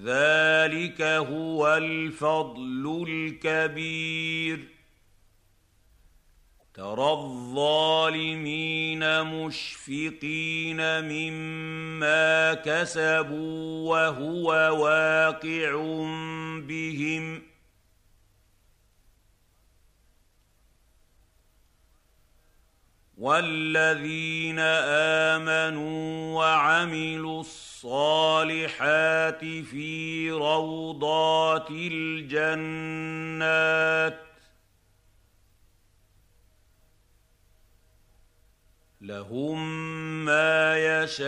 ذلك 0.03 1.01
هو 1.01 1.77
الفضل 1.77 3.05
الكبير. 3.07 4.67
ترى 6.73 7.11
الظالمين 7.11 8.23
مشفقين 9.23 11.03
مما 11.03 12.53
كسبوا 12.53 13.89
وهو 13.89 14.47
واقع 14.83 15.71
بهم. 16.67 17.50
والذين 23.21 24.59
امنوا 25.29 26.35
وعملوا 26.39 27.39
الصالحات 27.39 29.39
في 29.45 30.31
روضات 30.31 31.67
الجنات 31.71 33.01
لهم 39.01 39.85
ما 40.25 40.77
يشاءون 41.03 41.23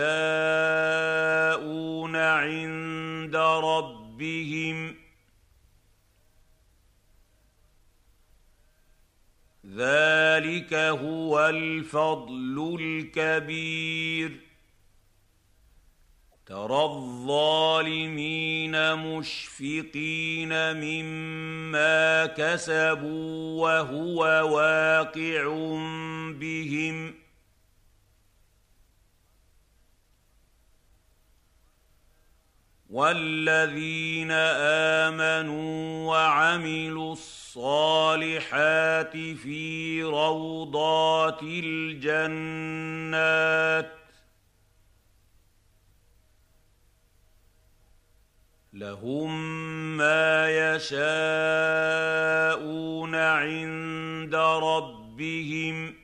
عند 2.16 3.36
ربهم 3.36 5.03
ذلك 9.76 10.74
هو 10.74 11.48
الفضل 11.48 12.78
الكبير. 12.80 14.40
ترى 16.46 16.84
الظالمين 16.84 18.74
مشفقين 18.94 20.76
مما 20.76 22.26
كسبوا 22.26 23.62
وهو 23.62 24.18
واقع 24.54 25.42
بهم. 26.38 27.23
والذين 32.94 34.30
امنوا 35.10 36.08
وعملوا 36.10 37.12
الصالحات 37.12 39.16
في 39.16 40.02
روضات 40.02 41.40
الجنات 41.42 42.74
لهم 48.72 49.56
ما 49.96 50.50
يشاءون 50.74 51.04
عند 53.14 54.34
ربهم 54.34 56.03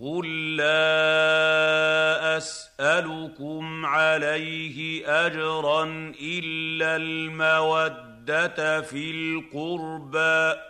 قل 0.00 0.56
لا 0.56 2.36
اسالكم 2.36 3.86
عليه 3.86 5.08
اجرا 5.26 6.12
الا 6.20 6.96
الموده 6.96 8.80
في 8.82 9.10
القربى 9.10 10.60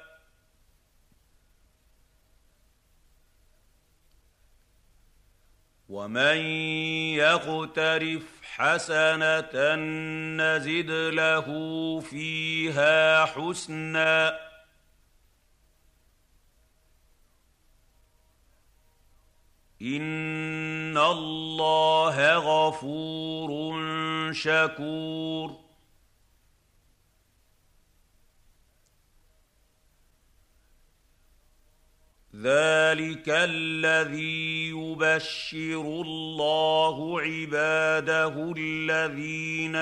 ومن 5.89 6.37
يقترف 7.17 8.23
حسنه 8.43 9.75
نزد 10.37 10.91
له 10.91 11.47
فيها 12.01 13.25
حسنا 13.25 14.46
ان 19.87 20.99
الله 20.99 22.35
غفور 22.37 23.83
شكور. 24.33 25.67
ذلك 32.43 33.29
الذي 33.29 34.69
يبشر 34.69 35.81
الله 35.81 37.21
عباده 37.21 38.53
الذين 38.57 39.77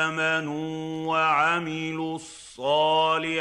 امنوا 0.00 1.06
وعملوا 1.08 2.16
الصالحات 2.16 3.40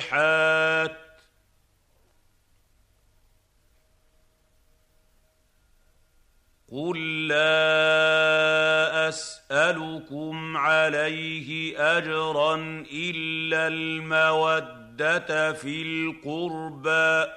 قل 6.72 7.28
لا 7.28 9.10
اسالكم 9.10 10.58
عليه 10.58 11.80
اجرا 11.98 12.56
الا 12.94 13.68
الموده 13.68 15.54
في 15.54 15.82
القربى 15.82 17.32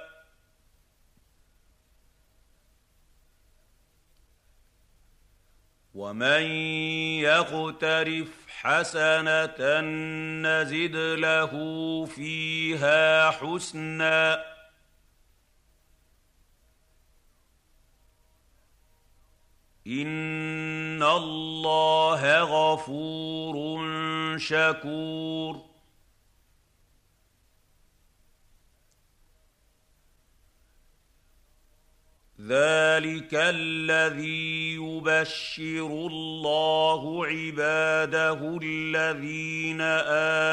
ومن 5.93 6.41
يقترف 7.21 8.27
حسنه 8.47 9.81
نزد 10.45 10.95
له 10.95 11.51
فيها 12.05 13.31
حسنا 13.31 14.43
ان 19.87 21.03
الله 21.03 22.41
غفور 22.41 23.87
شكور. 24.37 25.73
ذلك 32.47 33.33
الذي 33.33 34.75
يبشر 34.75 35.85
الله 35.85 37.25
عباده 37.25 38.59
الذين 38.63 39.81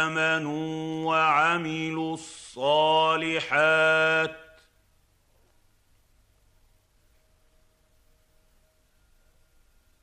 امنوا 0.08 1.06
وعملوا 1.06 2.14
الصالحات 2.14 3.40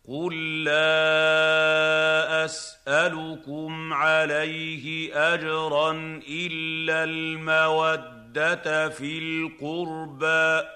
قل 0.08 0.64
لا 0.64 2.46
اسالكم 2.46 3.94
عليه 3.94 5.12
اجرا 5.34 5.92
الا 6.30 7.04
الموده 7.04 8.90
في 8.90 9.18
القربى. 9.18 10.68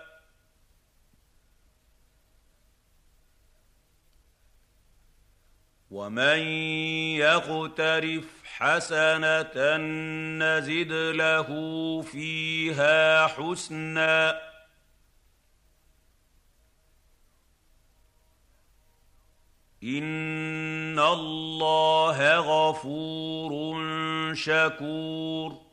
ومن 5.92 6.40
يقترف 7.18 8.26
حسنه 8.44 9.78
نزد 10.42 10.92
له 10.92 11.50
فيها 12.02 13.28
حسنا 13.28 14.51
ان 19.84 21.00
الله 21.00 22.38
غفور 22.38 23.84
شكور. 24.34 25.72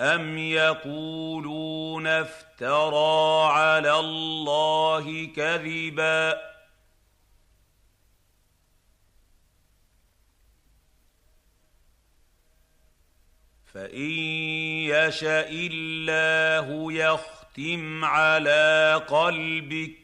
أم 0.00 0.38
يقولون 0.38 2.06
افترى 2.06 3.52
على 3.52 3.98
الله 3.98 5.26
كذبا 5.36 6.50
فإن 13.72 14.10
يشأ 14.90 15.48
الله 15.50 16.92
يختم 16.92 18.04
على 18.04 19.02
قلبك 19.08 19.96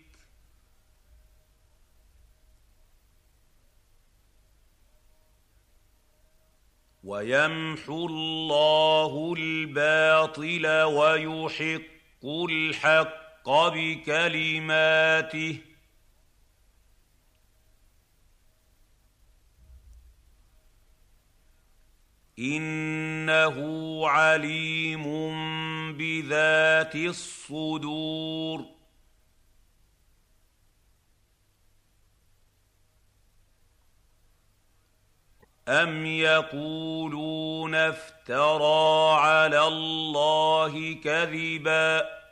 ويمحو 7.04 8.06
الله 8.06 9.34
الباطل 9.38 10.66
ويحق 10.82 12.24
الحق 12.24 13.48
بكلماته 13.48 15.58
إنه 22.38 23.56
عليم 24.08 25.04
بذات 25.96 26.94
الصدور. 26.94 28.64
أم 35.68 36.06
يقولون 36.06 37.74
افترى 37.74 39.20
على 39.20 39.66
الله 39.66 40.94
كذبا 41.04 42.25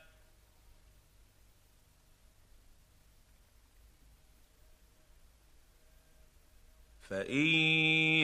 فإن 7.15 7.47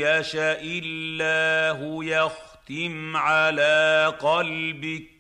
يشأ 0.03 0.61
الله 0.62 2.05
يختم 2.05 3.16
على 3.16 4.07
قلبك 4.20 5.11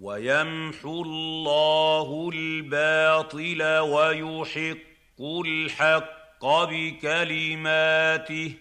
ويمحو 0.00 1.02
الله 1.02 2.30
الباطل 2.34 3.62
ويحق 3.78 5.20
الحق 5.20 6.44
بكلماته 6.70 8.54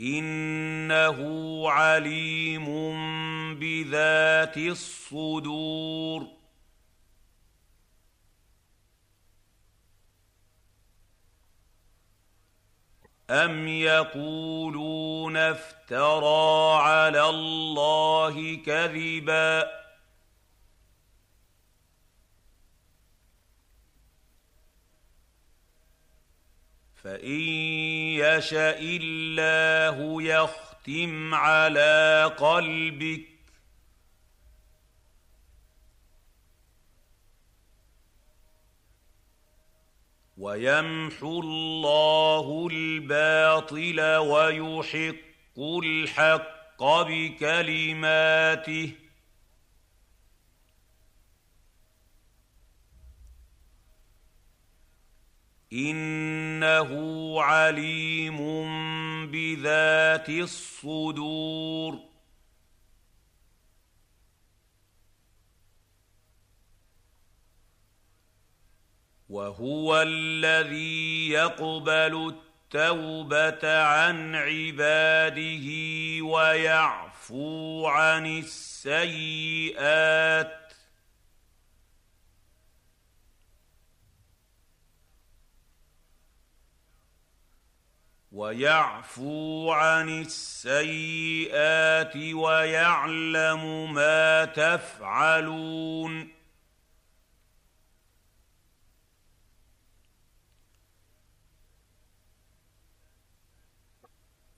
إنه 0.00 1.20
عليم 1.70 2.66
بذات 3.54 4.56
الصدور. 4.56 6.26
أم 13.30 13.68
يقولون 13.68 15.36
افترى 15.36 16.82
على 16.82 17.28
الله 17.28 18.56
كذبا 18.56 19.85
فإن 27.06 27.40
يشأ 28.18 28.78
الله 28.80 30.22
يختم 30.22 31.34
على 31.34 32.32
قلبك 32.38 33.28
ويمحو 40.38 41.40
الله 41.40 42.68
الباطل 42.72 44.00
ويحق 44.00 45.58
الحق 45.58 46.82
بكلماته 47.08 48.92
إنه 55.76 56.90
عليم 57.42 58.38
بذات 59.30 60.28
الصدور. 60.28 61.98
وهو 69.28 70.02
الذي 70.02 71.28
يقبل 71.28 72.34
التوبة 72.34 73.82
عن 73.82 74.34
عباده 74.34 75.68
ويعفو 76.24 77.86
عن 77.86 78.26
السيئات. 78.38 79.76
ويعفو 88.36 89.70
عن 89.70 90.08
السيئات 90.20 92.16
ويعلم 92.16 93.94
ما 93.94 94.44
تفعلون. 94.44 96.28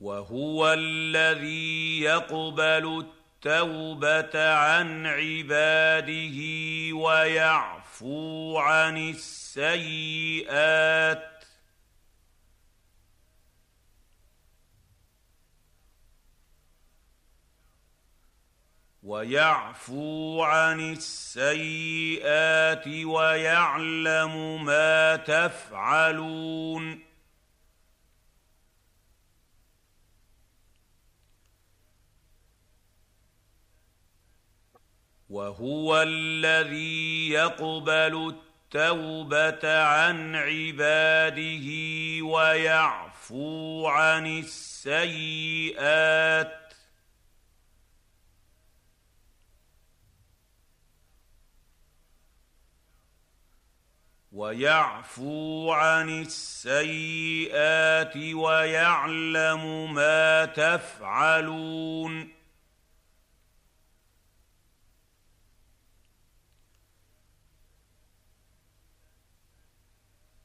وهو 0.00 0.72
الذي 0.72 2.00
يقبل 2.00 3.06
التوبة 3.06 4.54
عن 4.54 5.06
عباده 5.06 6.38
ويعفو 6.96 8.58
عن 8.58 8.96
السيئات 9.10 10.48
ويعفو 19.08 20.42
عن 20.42 20.80
السيئات 20.92 22.88
ويعلم 22.88 24.64
ما 24.64 25.16
تفعلون. 25.16 27.00
وهو 35.30 36.02
الذي 36.02 37.28
يقبل 37.28 38.34
التوبة 38.34 39.82
عن 39.82 40.36
عباده 40.36 41.68
ويعفو 42.24 43.86
عن 43.86 44.26
السيئات 44.38 45.38
ويعفو 54.38 55.72
عن 55.72 56.22
السيئات 56.22 58.16
ويعلم 58.16 59.94
ما 59.94 60.44
تفعلون. 60.44 62.28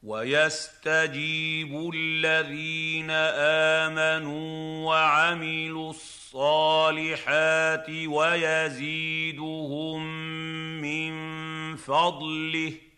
ويستجيب 0.02 1.90
الذين 1.94 3.10
آمنوا 3.90 4.86
وعملوا 4.86 5.90
الصالحات 5.90 7.90
ويزيدهم 7.90 10.00
من 10.80 11.76
فضله. 11.76 12.93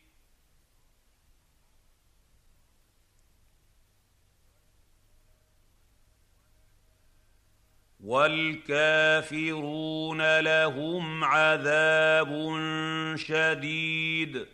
والكافرون 8.06 10.20
لهم 10.40 11.24
عذاب 11.24 12.56
شديد. 13.16 14.46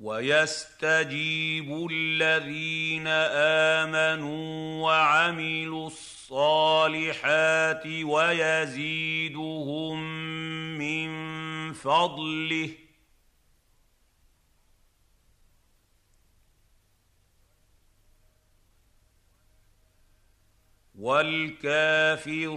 ويستجيب 0.00 1.86
الذين 1.90 3.06
آمنوا 3.86 4.82
وعملوا 4.82 5.86
الصالحات 5.86 7.86
ويزيدهم 7.86 9.98
من 10.78 11.10
فضله. 11.72 12.89
والكافرون 21.00 22.54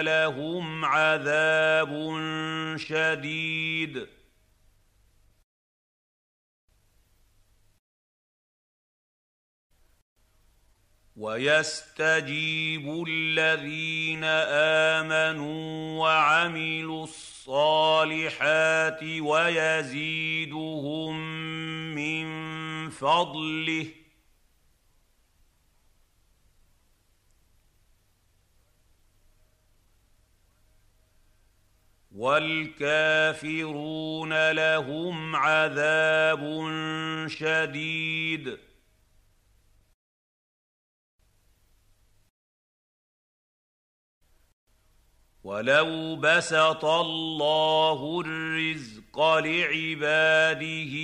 لهم 0.00 0.84
عذاب 0.84 2.16
شديد. 2.76 4.06
ويستجيب 11.16 13.04
الذين 13.08 14.24
آمنوا 14.94 16.00
وعملوا 16.00 17.04
الصالحات 17.04 19.02
ويزيدهم 19.02 20.56
من 21.94 22.26
فضله. 22.90 24.05
والكافرون 32.16 33.72
لهم 34.50 35.36
عذاب 35.36 36.66
شديد. 37.28 38.58
ولو 45.44 46.16
بسط 46.16 46.84
الله 46.84 48.20
الرزق 48.26 49.20
لعباده 49.20 50.94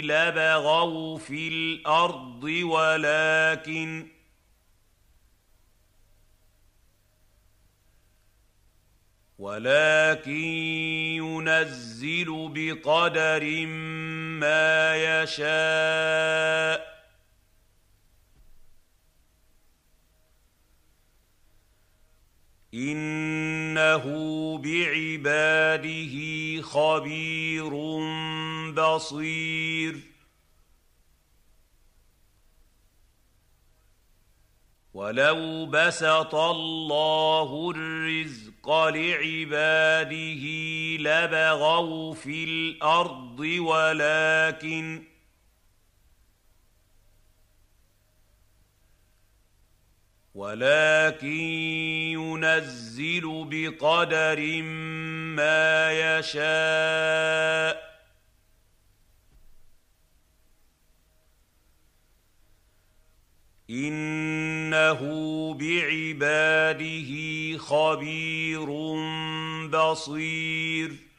لبغوا 0.00 1.18
في 1.18 1.48
الأرض 1.48 2.44
ولكن 2.44 4.19
ولكن 9.40 10.44
ينزل 11.16 12.48
بقدر 12.54 13.66
ما 14.40 14.96
يشاء. 15.22 16.90
إنه 22.74 24.04
بعباده 24.58 26.14
خبير 26.62 27.70
بصير. 28.72 30.09
ولو 34.94 35.66
بسط 35.66 36.34
الله 36.34 37.70
الرزق 37.76 38.70
لعباده 38.88 40.44
لبغوا 40.98 42.14
في 42.14 42.44
الأرض 42.44 43.40
ولكن 43.40 45.02
ولكن 50.34 51.40
ينزل 52.16 53.44
بقدر 53.50 54.62
ما 55.36 55.92
يشاء 56.18 57.89
إنه 63.70 65.00
بعباده 65.54 67.10
خبير 67.58 68.66
بصير. 69.68 71.10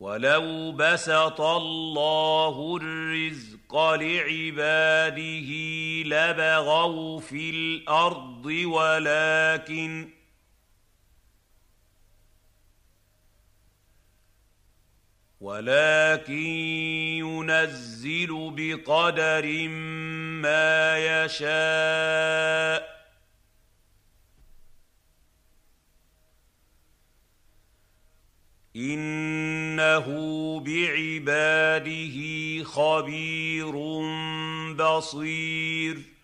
ولو 0.00 0.72
بسط 0.72 1.40
الله 1.40 2.76
الرزق 2.82 3.76
لعباده 3.76 5.50
لبغوا 6.04 7.20
في 7.20 7.50
الأرض 7.50 8.46
ولكن 8.46 10.19
ولكن 15.40 16.32
ينزل 17.22 18.52
بقدر 18.56 19.68
ما 20.42 20.98
يشاء. 21.24 22.90
إنه 28.76 30.06
بعباده 30.60 32.18
خبير 32.64 33.72
بصير. 34.74 36.19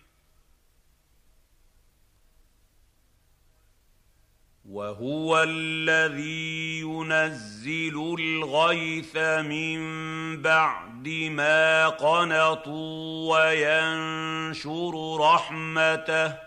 وهو 4.77 5.43
الذي 5.43 6.79
ينزل 6.79 8.15
الغيث 8.19 9.17
من 9.17 9.79
بعد 10.41 11.07
ما 11.07 11.87
قنطوا 11.87 13.35
وينشر 13.35 15.17
رحمته. 15.19 16.37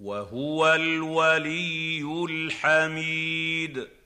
وهو 0.00 0.74
الولي 0.74 2.26
الحميد. 2.30 3.99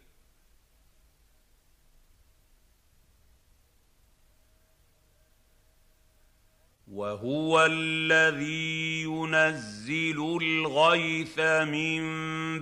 وهو 6.95 7.67
الذي 7.67 9.03
ينزل 9.03 10.39
الغيث 10.43 11.39
من 11.67 12.03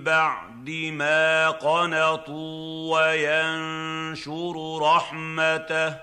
بعد 0.03 0.69
ما 0.69 1.49
قنطوا 1.49 2.97
وينشر 2.97 4.79
رحمته. 4.81 5.99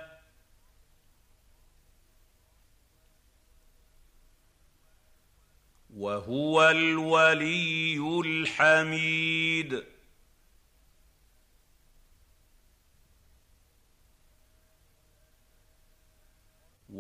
وهو 5.97 6.71
الولي 6.71 8.21
الحميد. 8.25 10.00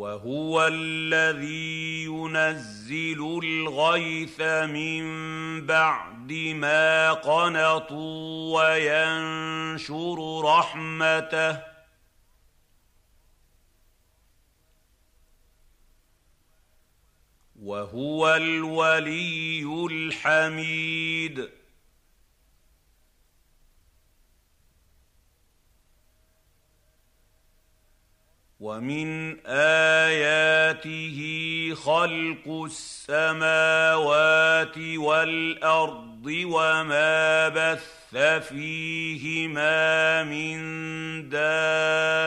وهو 0.01 0.66
الذي 0.66 2.05
ينزل 2.05 3.40
الغيث 3.44 4.40
من 4.40 5.05
بعد 5.66 6.32
ما 6.32 7.12
قنطوا 7.12 8.61
وينشر 8.61 10.40
رحمته. 10.44 11.62
وهو 17.62 18.34
الولي 18.36 19.86
الحميد. 19.90 21.59
ومن 28.61 29.36
آياته 29.46 31.18
خلق 31.74 32.64
السماوات 32.64 33.98
والأرض 34.78 36.26
وما 36.26 37.48
بث 37.48 38.16
فيهما 38.48 40.22
من 40.24 40.58
دابة 41.28 42.20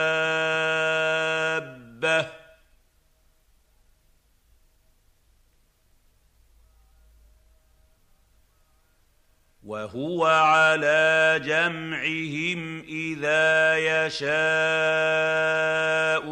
وهو 9.64 10.26
على 10.26 11.40
جمعهم 11.44 12.82
إذا 12.88 13.76
يشاء 14.06 14.34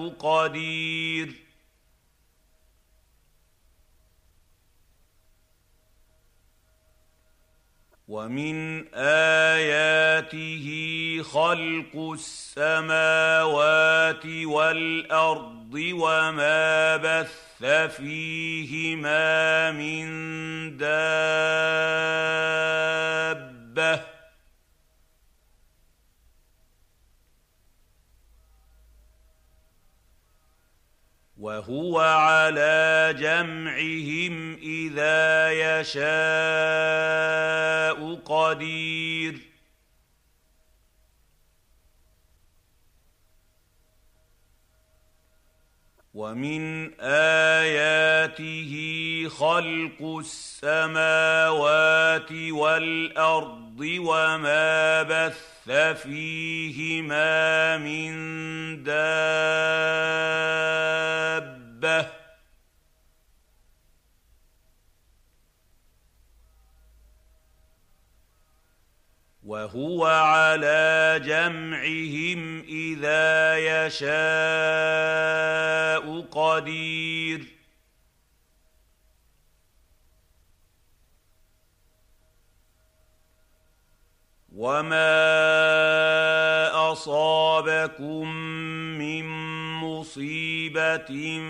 قدير. 0.08 1.41
ومن 8.12 8.84
آياته 8.94 10.66
خلق 11.22 12.12
السماوات 12.60 13.46
والأرض 14.44 15.74
وما 15.74 16.96
بث 16.96 17.64
فيهما 17.96 19.70
من 19.70 20.06
دابة. 20.76 21.72
وهو 31.42 32.00
على 32.00 33.14
جمعهم 33.18 34.54
إذا 34.62 35.50
يشاء 35.80 36.04
قدير. 38.14 39.52
ومن 46.14 46.94
آياته 47.00 48.72
خلق 49.28 50.18
السماوات 50.18 51.52
والأرض 52.32 53.71
وما 53.80 55.02
بث 55.02 55.70
فيهما 56.02 57.78
من 57.78 58.12
دابة. 58.82 60.02
وهو 69.44 70.06
على 70.06 71.20
جمعهم 71.24 72.62
إذا 72.62 73.58
يشاء 73.86 74.12
قدير. 76.20 77.61
وما 84.56 85.32
اصابكم 86.92 88.28
من 88.98 89.24
مصيبه 89.80 91.40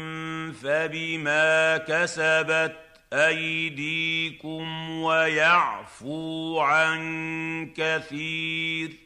فبما 0.63 1.77
كسبت 1.79 2.77
ايديكم 3.13 4.91
ويعفو 4.91 6.61
عن 6.61 7.73
كثير 7.77 8.99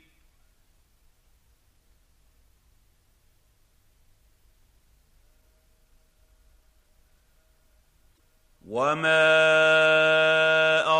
وما 8.66 9.04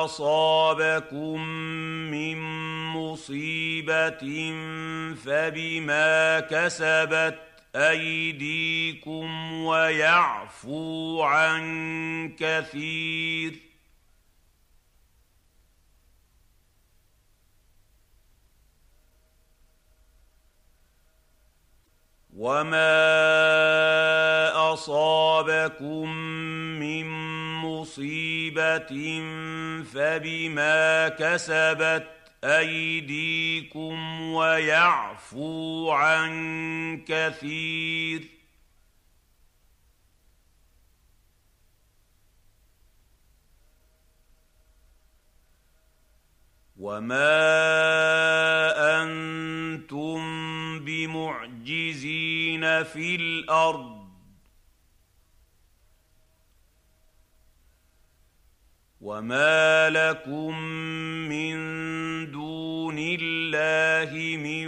اصابكم 0.05 1.47
من 2.11 2.67
مصيبه 3.17 4.25
فبما 5.15 6.41
كسبت 6.41 7.39
ايديكم 7.77 9.53
ويعفو 9.53 11.23
عن 11.23 12.37
كثير 12.39 13.55
وما 22.37 22.93
اصابكم 24.73 26.11
من 26.81 27.07
مصيبه 27.65 28.93
فبما 29.95 31.09
كسبت 31.09 32.16
أيديكم 32.47 34.21
ويعفو 34.21 35.91
عن 35.91 37.05
كثير. 37.09 38.37
وما 46.79 47.33
أنتم 49.03 50.21
بمعجزين 50.85 52.63
في 52.85 53.17
الأرض 53.17 54.06
وما 59.07 59.91
لكم 59.91 60.59
من 61.31 61.57
دون 62.31 62.97
الله 62.99 64.37
من 64.37 64.67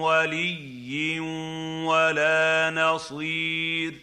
ولي 0.00 1.20
ولا 1.84 2.70
نصير 2.74 3.94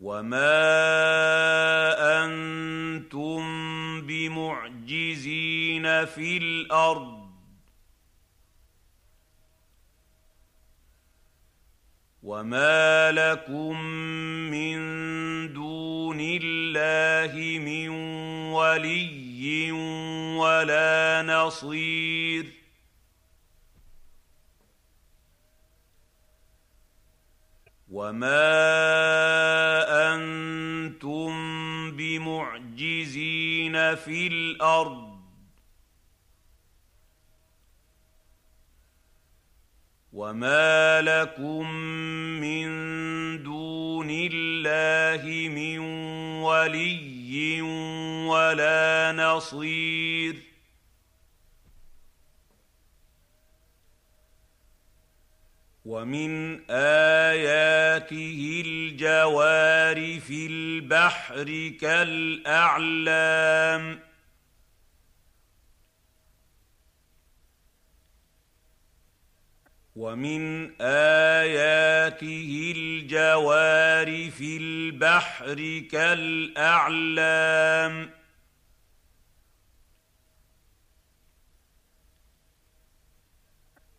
وما 0.00 0.64
أنتم 2.24 3.42
بمعجزين 4.06 6.04
في 6.04 6.36
الأرض 6.36 7.17
وما 12.28 13.12
لكم 13.12 13.80
من 14.52 14.78
دون 15.52 16.20
الله 16.20 17.58
من 17.58 17.88
ولي 18.52 19.72
ولا 20.36 21.22
نصير 21.26 22.46
وما 27.90 28.54
أنتم 30.14 31.32
بمعجزين 31.96 33.94
في 33.94 34.26
الأرض 34.26 35.07
وما 40.18 41.00
لكم 41.02 41.70
من 42.42 42.68
دون 43.42 44.10
الله 44.10 45.48
من 45.48 45.78
ولي 46.42 47.62
ولا 48.26 49.12
نصير 49.16 50.36
ومن 55.84 56.60
اياته 56.70 58.62
الجوار 58.66 60.20
في 60.20 60.46
البحر 60.46 61.72
كالاعلام 61.80 63.28
ومن 69.98 70.70
آياته 70.80 72.72
الجوار 72.76 74.30
في 74.30 74.56
البحر 74.56 75.82
كالأعلام. 75.92 77.30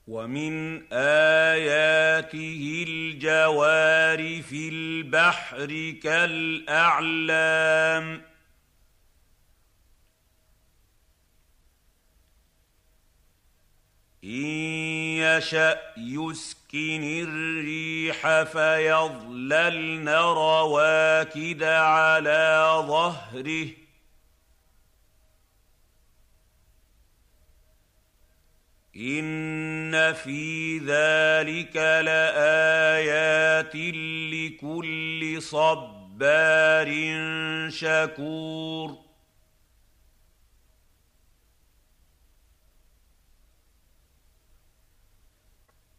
ومن 0.07 0.83
آياته 0.93 2.85
الجوار 2.87 4.41
في 4.41 4.69
البحر 4.69 5.95
كالأعلام. 6.03 7.09
إن 14.24 14.45
يشأ 15.20 15.80
يسكن 15.97 17.03
الريح 17.28 18.43
فيظللن 18.43 20.09
رواكد 20.09 21.63
على 21.63 22.84
ظهره. 22.88 23.67
إن 28.95 30.13
في 30.13 30.78
ذلك 30.78 31.76
لآيات 31.76 33.76
لكل 34.34 35.41
صبار 35.41 36.89
شكور. 37.70 39.09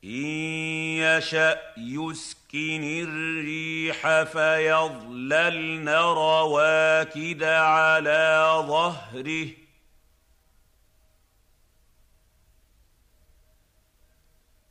إن 0.05 0.27
يشأ 0.97 1.61
يسكن 1.77 3.05
الريح 3.09 4.23
فيظللن 4.23 5.89
رواكد 5.89 7.43
على 7.43 8.65
ظهره. 8.69 9.49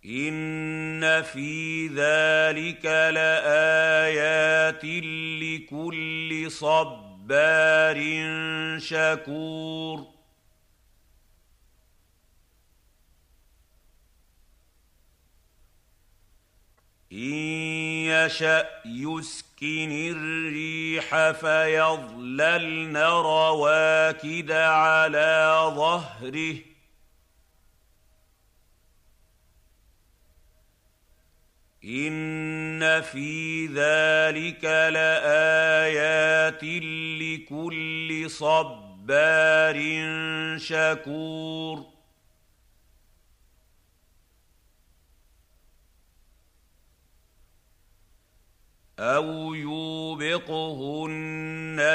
إن 0.05 1.21
في 1.21 1.88
ذلك 1.88 2.86
لآيات 2.86 4.86
لكل 5.43 6.51
صبار 6.51 7.97
شكور. 8.80 10.18
إن 17.12 17.34
يشأ 18.05 18.70
يسكن 18.86 19.91
الريح 19.91 21.32
فيظللن 21.32 22.97
رواكد 22.97 24.51
على 24.51 25.72
ظهره. 25.76 26.55
إن 31.86 33.01
في 33.01 33.66
ذلك 33.66 34.64
لآيات 34.66 36.64
لكل 37.22 38.30
صبار 38.30 39.78
شكور. 40.57 41.89
أو 49.00 49.54
يوبقهن 49.54 51.10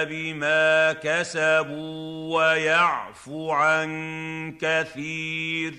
بما 0.04 0.92
كسبوا 0.92 2.34
ويعفو 2.36 3.50
عن 3.50 4.58
كثير 4.60 5.74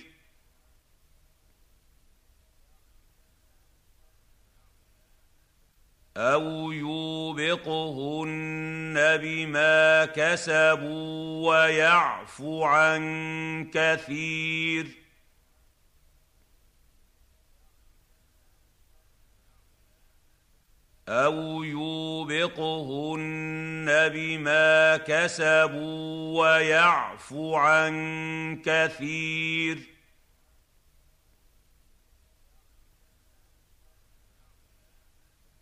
أو 6.18 6.72
يوبقهن 6.72 8.24
بما 9.18 10.06
كسبوا 10.06 11.48
ويعفو 11.48 12.64
عن 12.64 13.70
كثير 13.74 15.05
أو 21.10 21.64
يوبقهن 21.64 23.16
بما 24.14 24.98
كسبوا 24.98 26.42
ويعفو 26.42 27.56
عن 27.56 28.62
كثير 28.66 29.78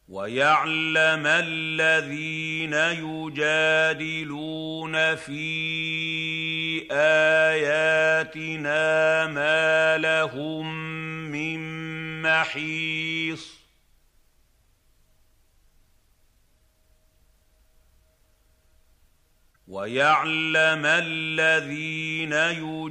ويعلم 0.07 1.27
الذين 1.27 2.73
يجادلون 3.33 4.35
في 5.15 6.87
اياتنا 6.91 8.47
ما 9.27 9.97
لهم 9.97 10.73
من 11.31 11.61
محيص 12.21 13.62
ويعلم 19.73 20.85
الذين 20.85 22.33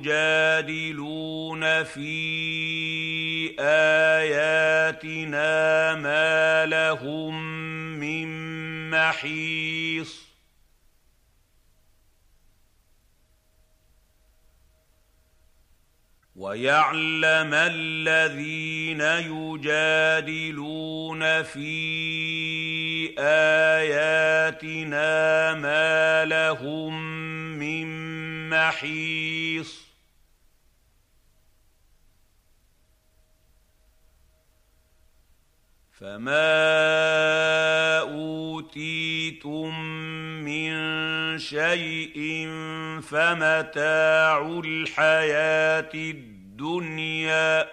يجادلون 0.03 1.03
في 1.85 3.55
آياتنا 3.61 5.45
ما 5.95 6.67
لهم 6.67 7.43
من 8.01 8.29
محيص 8.91 10.32
ويعلم 16.43 17.55
الذين 17.55 19.01
يجادلون 19.71 20.83
في 21.43 23.15
آياتنا 23.19 25.05
ما 25.55 26.25
لهم 26.25 27.03
من 27.59 27.89
محيص. 28.49 29.83
فما 35.93 36.39
اوتي 38.01 38.43
اوتيتم 38.73 39.81
من 40.45 40.73
شيء 41.39 42.49
فمتاع 43.03 44.61
الحياة 44.65 45.93
الدنيا. 46.53 47.69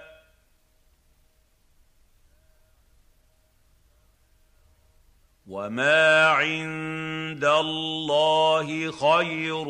وما 5.47 6.27
عند 6.27 7.45
الله 7.45 8.91
خير 8.91 9.67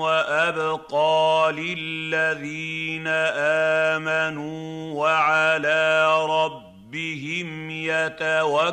وأبقى 0.00 1.52
للذين 1.52 3.06
آمنوا 3.96 4.94
وعلى 4.94 6.16
ربهم 6.26 7.70
يتوكلون. 7.70 8.72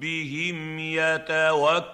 ربهم 0.00 0.78
يتوكلون 0.78 1.90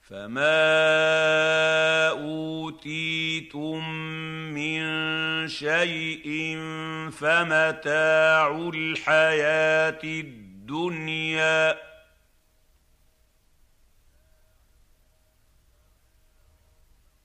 فما 0.00 0.48
اوتيتم 2.08 3.88
من 4.54 4.80
شيء 5.48 6.58
فمتاع 7.12 8.70
الحياة 8.74 10.00
الدنيا 10.04 11.89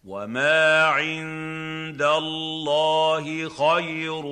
وما 0.05 0.83
عند 0.83 2.01
الله 2.01 3.49
خير 3.49 4.25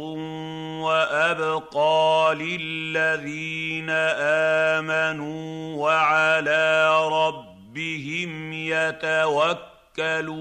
وابقى 0.83 2.35
للذين 2.35 3.89
امنوا 4.79 5.75
وعلى 5.77 6.99
ربهم 7.07 8.53
يتوكلون 9.97 10.33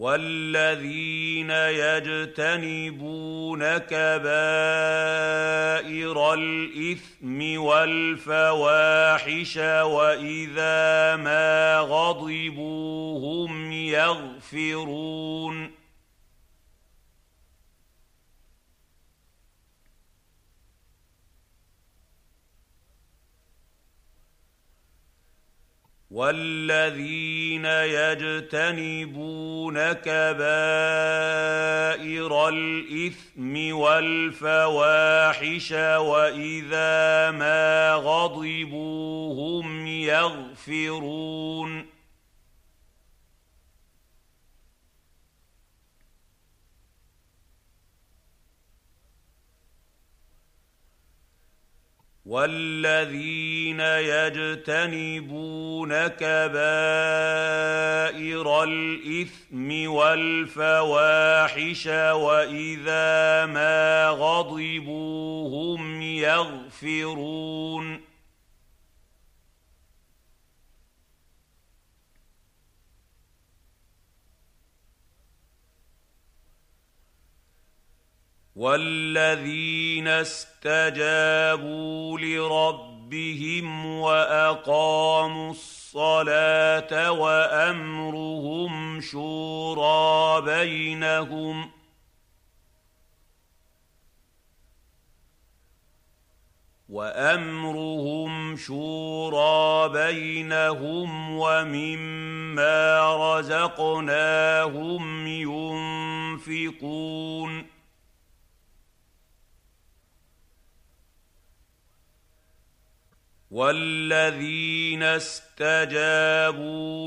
والذين 0.00 1.50
يجتنبون 1.90 2.98
كبائر 3.78 4.14
الاثم 6.34 7.60
والفواحش 7.60 9.56
واذا 9.56 11.16
ما 11.16 11.78
غضبوا 11.78 13.18
هم 13.18 13.72
يغفرون 13.72 15.70
والذين 26.10 27.64
يجتنبون 28.00 29.12
كبائر 29.92 30.18
الاثم 32.48 33.74
والفواحش 33.74 35.72
واذا 35.72 37.30
ما 37.30 37.94
غضبوا 37.94 39.34
هم 39.34 39.86
يغفرون 39.86 41.20
والذين 52.30 53.80
يجتنبون 54.20 55.48
كبائر 56.06 56.52
الاثم 58.62 59.90
والفواحش 59.90 61.86
واذا 61.86 63.46
ما 63.46 64.08
غضبوا 64.08 65.48
هم 65.48 66.02
يغفرون 66.02 68.00
والذين 78.60 80.08
استجابوا 80.08 81.58
لربهم 82.18 83.86
واقاموا 83.86 85.50
الصلاه 85.50 87.12
وامرهم 87.12 89.00
شورى 89.00 90.42
بينهم 90.42 91.70
وامرهم 96.88 98.56
شورى 98.56 99.88
بينهم 99.88 101.30
ومما 101.38 103.16
رزقناهم 103.38 105.26
ينفقون 106.46 107.79
والذين 113.50 115.02
استجابوا 115.02 116.54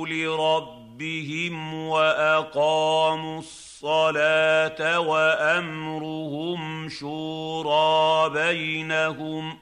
لربهم 0.07 1.73
واقاموا 1.73 3.39
الصلاه 3.39 4.99
وامرهم 4.99 6.89
شورى 6.89 8.29
بينهم 8.29 9.59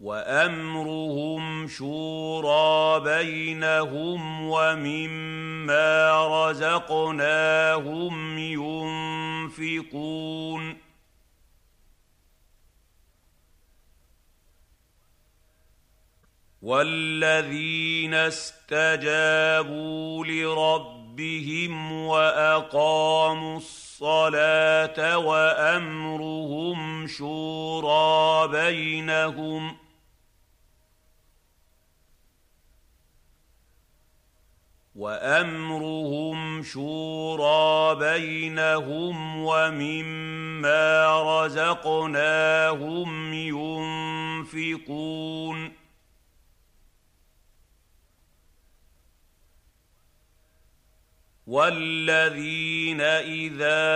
وامرهم 0.00 1.68
شورى 1.68 3.00
بينهم 3.00 4.48
ومما 4.48 6.26
رزقناهم 6.48 8.38
ينفقون 9.58 10.06
والذين 16.66 18.14
استجابوا 18.14 19.64
لربهم 20.24 21.92
واقاموا 21.92 23.56
الصلاه 23.56 25.18
وامرهم 25.18 27.06
شورى 27.06 28.48
بينهم 28.48 29.76
وامرهم 34.94 36.62
شورى 36.62 37.94
بينهم 37.94 39.36
ومما 39.44 41.22
رزقناهم 41.44 43.32
ينفقون 44.52 45.16
والذين 51.46 53.00
اذا 53.00 53.86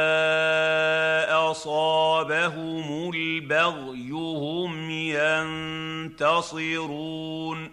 اصابهم 1.50 3.10
البغي 3.10 4.10
هم 4.10 4.90
ينتصرون 6.10 7.72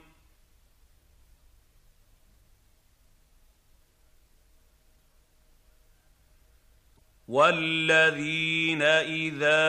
والذين 7.28 8.82
اذا 8.82 9.68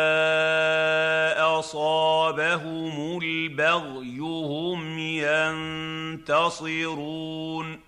اصابهم 1.59 3.19
البغي 3.23 4.19
هم 4.19 4.99
ينتصرون 6.19 7.88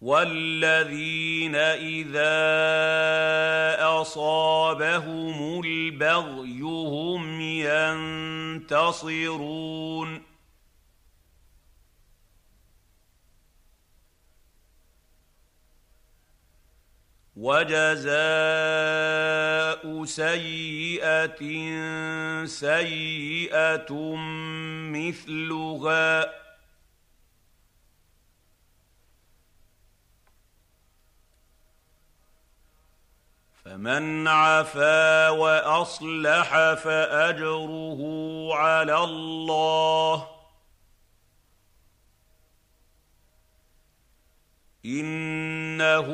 والذين 0.00 1.54
اذا 1.54 2.40
اصابهم 4.00 5.60
البغي 5.60 6.60
هم 6.60 7.40
ينتصرون 8.60 10.22
وجزاء 17.36 18.10
سيئه 20.04 21.40
سيئه 22.44 23.92
مثلها 24.92 26.40
فمن 33.70 34.28
عفا 34.28 35.28
وأصلح 35.30 36.74
فأجره 36.74 38.00
على 38.54 39.04
الله. 39.04 40.28
إنه 44.84 46.08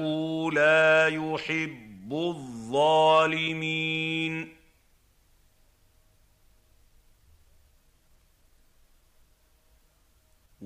لا 0.52 1.08
يحب 1.08 2.12
الظالمين. 2.12 3.76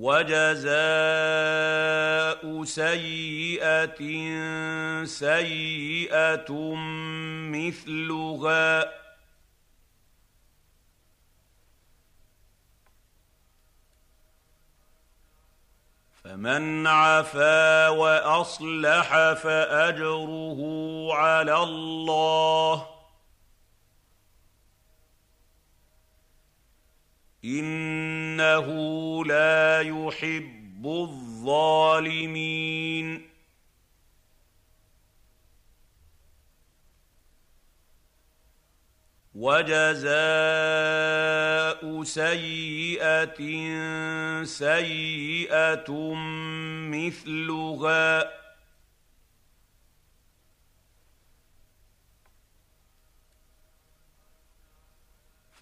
وجزاء 0.00 0.70
سيئه 2.64 4.00
سيئه 5.04 6.74
مثلها 7.52 8.92
فمن 16.24 16.86
عفا 16.86 17.88
واصلح 17.88 19.32
فاجره 19.32 20.60
على 21.12 21.62
الله 21.62 22.99
إنه 27.44 28.68
لا 29.24 29.80
يحب 29.80 30.86
الظالمين. 30.86 32.50
وجزاء 39.34 40.10
سيئة 42.02 43.40
سيئة 44.44 46.14
مثلها 46.90 48.40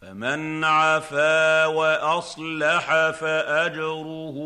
فمن 0.09 0.65
عفا 0.65 1.67
واصلح 1.67 3.11
فاجره 3.11 4.37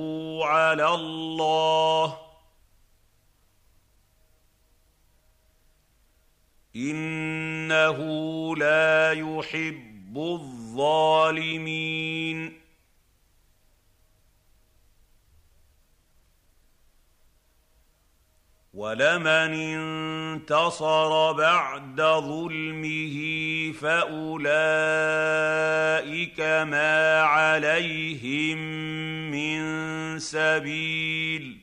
على 0.44 0.94
الله 0.94 2.18
انه 6.76 7.98
لا 8.56 9.12
يحب 9.12 10.18
الظالمين 10.18 11.82
ولمن 18.82 19.54
انتصر 19.54 21.32
بعد 21.32 22.00
ظلمه 22.02 23.16
فأولئك 23.72 24.40
ما 26.40 27.20
عليهم 27.20 28.58
من 29.30 30.18
سبيل 30.18 31.61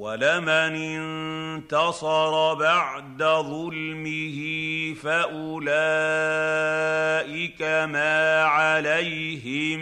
ولمن 0.00 0.74
انتصر 0.76 2.54
بعد 2.54 3.22
ظلمه 3.22 4.38
فأولئك 4.94 5.62
ما 7.62 8.42
عليهم 8.42 9.80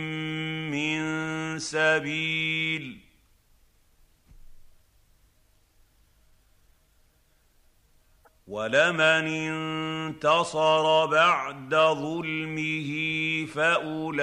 من 0.70 1.58
سبيل 1.58 3.07
ولمن 8.48 9.26
انتصر 9.28 11.06
بعد 11.06 11.74
ظلمه 11.74 12.90
فأولئك 13.54 14.14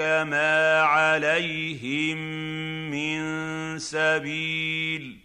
ما 0.00 0.80
عليهم 0.80 2.16
من 2.90 3.78
سبيل 3.78 5.23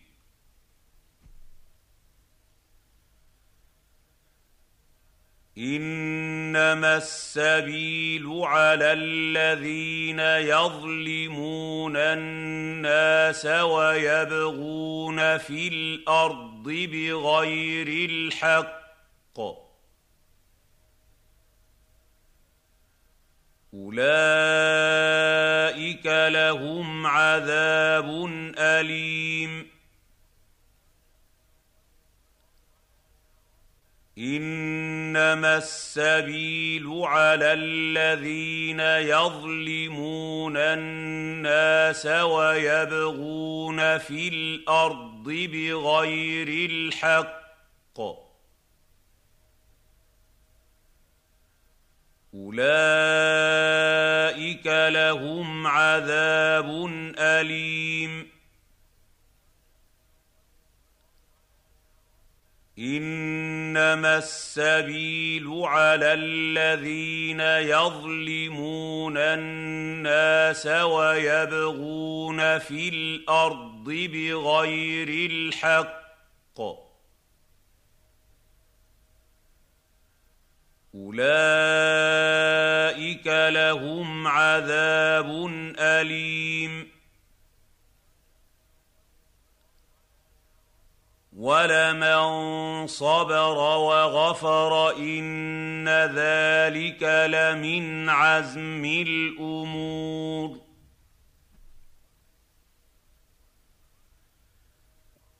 إنما 5.59 6.97
السبيل 6.97 8.41
على 8.43 8.93
الذين 8.93 10.19
يظلمون 10.19 11.97
الناس 11.97 13.45
ويبغون 13.45 15.37
في 15.37 15.67
الأرض 15.67 16.63
بغير 16.63 18.09
الحق. 18.09 18.79
أولئك 23.73 24.05
لهم 26.05 27.07
عذاب 27.07 28.25
أليم. 28.57 29.78
إنما 34.19 35.57
السبيل 35.57 37.01
على 37.03 37.53
الذين 37.53 38.79
يظلمون 38.79 40.57
الناس 40.57 42.05
ويبغون 42.05 43.97
في 43.97 44.27
الأرض 44.27 45.23
بغير 45.23 46.69
الحق. 46.69 47.39
أولئك 52.33 52.67
لهم 54.67 55.67
عذاب 55.67 56.85
أليم. 57.17 58.38
انما 62.79 64.17
السبيل 64.17 65.61
على 65.63 66.13
الذين 66.13 67.39
يظلمون 67.39 69.17
الناس 69.17 70.67
ويبغون 70.67 72.59
في 72.59 72.89
الأرض 72.89 73.83
بغير 73.83 75.31
الحق 75.31 76.59
اولئك 80.95 81.27
لهم 83.27 84.27
عذاب 84.27 85.47
اليم 85.79 86.98
ولمن 91.39 92.87
صبر 92.87 93.57
وغفر 93.57 94.97
ان 94.97 95.89
ذلك 95.89 97.03
لمن 97.03 98.09
عزم 98.09 98.85
الأمور 98.85 100.57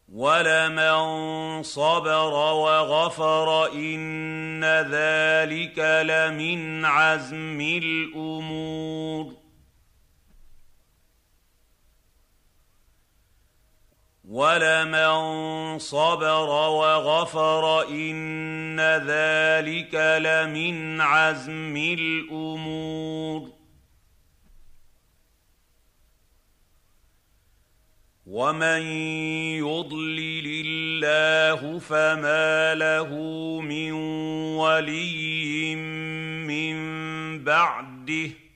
ولمن 0.10 1.64
صبر 1.64 2.34
وغفر 2.34 3.74
ان 3.74 4.64
ذلك 4.66 5.80
لمن 5.80 6.86
عزم 6.86 7.62
الأمور 7.62 9.39
ولمن 14.30 15.80
صبر 15.80 16.50
وغفر 16.50 17.90
ان 17.90 18.80
ذلك 18.80 19.96
لمن 19.96 21.02
عزم 21.02 21.78
الأمور 21.78 23.50
ومن 28.26 28.82
يضلل 29.66 30.66
الله 30.66 31.80
فما 31.80 32.76
له 32.76 33.10
من 33.62 33.92
ولي 34.62 35.76
من 36.46 36.78
بعده 37.44 38.49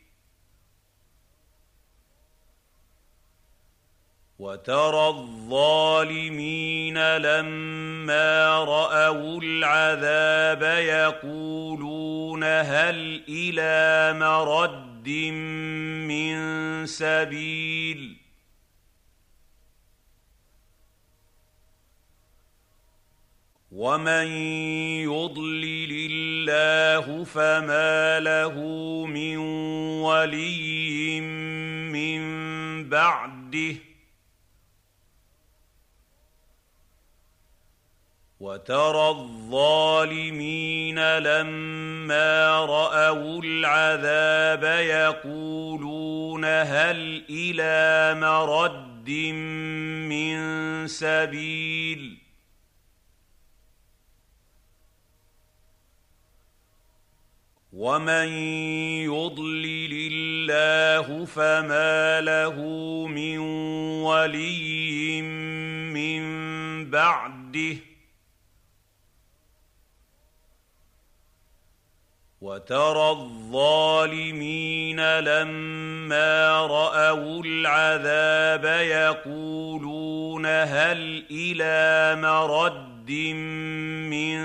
وترى 4.43 5.07
الظالمين 5.07 6.97
لما 7.17 8.57
رأوا 8.63 9.41
العذاب 9.43 10.63
يقولون 10.83 12.43
هل 12.43 13.23
إلى 13.29 14.19
مرد 14.19 15.09
من 16.07 16.35
سبيل؟ 16.85 18.17
ومن 23.71 24.27
يضلل 25.07 26.11
الله 26.11 27.23
فما 27.23 28.19
له 28.19 28.55
من 29.05 29.37
ولي 30.03 31.21
من 31.91 32.23
بعده 32.89 33.92
وترى 38.43 39.09
الظالمين 39.09 40.99
لما 41.17 42.65
رأوا 42.65 43.41
العذاب 43.43 44.63
يقولون 44.83 46.45
هل 46.45 47.23
إلى 47.29 48.19
مرد 48.19 49.09
من 50.09 50.37
سبيل؟ 50.87 52.17
ومن 57.73 58.27
يضلل 59.07 60.11
الله 60.11 61.25
فما 61.25 62.21
له 62.21 62.55
من 63.07 63.37
ولي 64.03 65.21
من 65.91 66.23
بعده 66.89 67.92
وترى 72.43 73.09
الظالمين 73.09 74.99
لما 75.19 76.67
رأوا 76.67 77.43
العذاب 77.45 78.65
يقولون 78.65 80.45
هل 80.45 81.25
إلى 81.31 82.21
مرد 82.21 83.11
من 84.11 84.39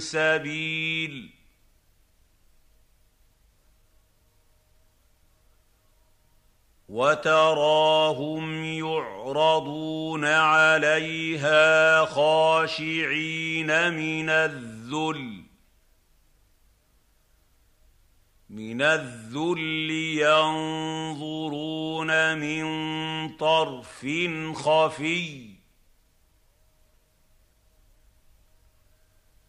سبيل؟ 0.00 1.30
وتراهم 6.88 8.64
يعرضون 8.64 10.24
عليها 10.24 12.04
خاشعين 12.04 13.92
من 13.92 14.30
الذل 14.30 15.43
من 18.54 18.82
الذل 18.82 19.90
ينظرون 20.22 22.10
من 22.38 22.64
طرف 23.36 24.06
خفي. 24.54 25.54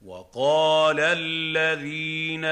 وقال 0.05 0.99
الذين 0.99 2.45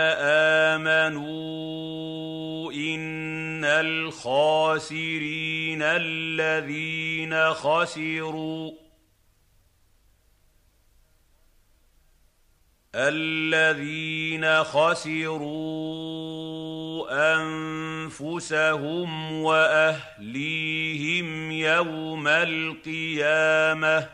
آمنوا 0.73 2.73
إن 2.73 3.65
الخاسرين 3.65 5.81
الذين 5.81 7.53
خسروا 7.53 8.82
الذين 12.95 14.63
خسروا 14.63 16.03
أنفسهم 17.41 19.33
وأهليهم 19.33 21.51
يوم 21.51 22.27
القيامة 22.27 24.09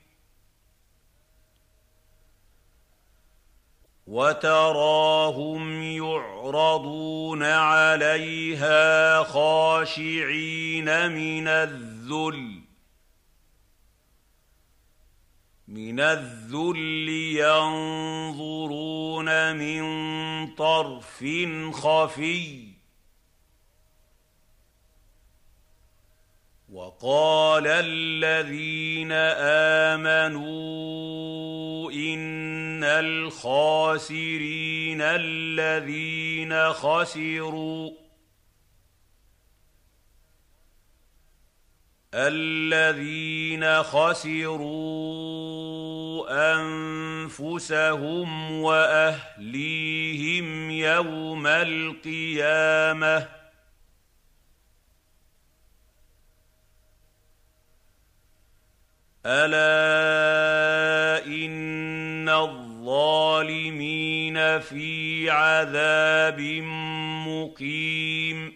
وتراهم 4.12 5.82
يعرضون 5.82 7.42
عليها 7.42 9.22
خاشعين 9.22 10.84
من 11.12 11.48
الذل 11.48 12.60
من 15.68 16.00
الذل 16.00 17.08
ينظرون 17.38 19.28
من 19.56 19.82
طرف 20.54 21.24
خفي. 21.72 22.71
وقال 26.72 27.66
الذين 27.66 29.12
آمنوا 29.92 30.42
إن 31.92 32.84
الخاسرين 32.84 35.02
الذين 35.02 36.72
خسروا 36.72 37.90
الذين 42.14 43.82
خسروا 43.82 45.02
أنفسهم 46.54 48.52
وأهليهم 48.62 50.70
يوم 50.70 51.46
القيامة 51.46 53.41
الا 59.26 61.24
ان 61.26 62.28
الظالمين 62.28 63.80
في 64.60 65.30
عذاب 65.30 66.40
مقيم 67.28 68.54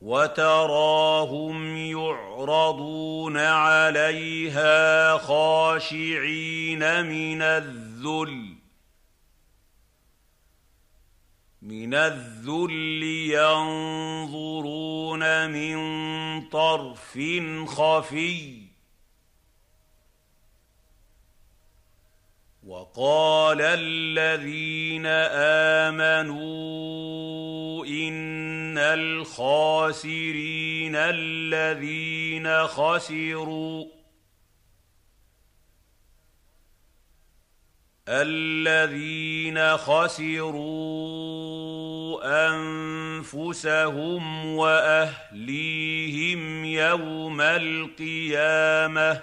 وتراهم 0.00 1.76
يعرضون 1.76 3.36
عليها 3.36 5.18
خاشعين 5.18 7.06
من 7.06 7.42
الذل 7.42 8.55
من 11.66 11.94
الذل 11.94 13.02
ينظرون 13.34 15.22
من 15.50 15.76
طرف 16.48 17.18
خفي. 17.66 18.66
وقال 22.66 23.60
الذين 23.60 25.06
آمنوا 25.86 27.86
إن 27.86 28.78
الخاسرين 28.78 30.96
الذين 30.96 32.66
خسروا 32.66 33.95
الذين 38.08 39.76
خسروا 39.76 41.16
أنفسهم 42.54 44.46
وأهليهم 44.46 46.64
يوم 46.64 47.40
القيامة 47.40 49.22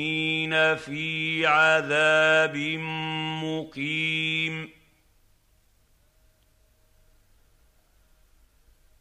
في 0.76 1.46
عذاب 1.46 2.56
مقيم 3.44 4.77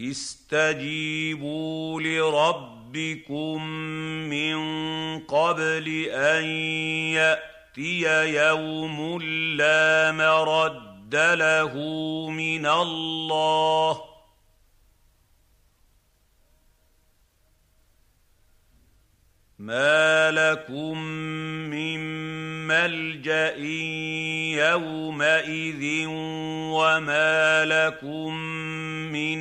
استجيبوا 0.00 2.00
لربكم 2.00 3.66
من 4.30 4.58
قبل 5.18 6.06
أن 6.10 6.44
يأتي 7.14 8.34
يوم 8.34 9.22
لا 9.56 10.12
مرد 10.12 11.14
له 11.14 11.74
من 12.30 12.66
الله 12.66 14.17
ما 19.58 20.30
لكم 20.30 20.98
من 21.70 22.00
ملجا 22.66 23.54
يومئذ 24.70 26.06
وما 26.78 27.64
لكم 27.64 28.34
من 29.12 29.38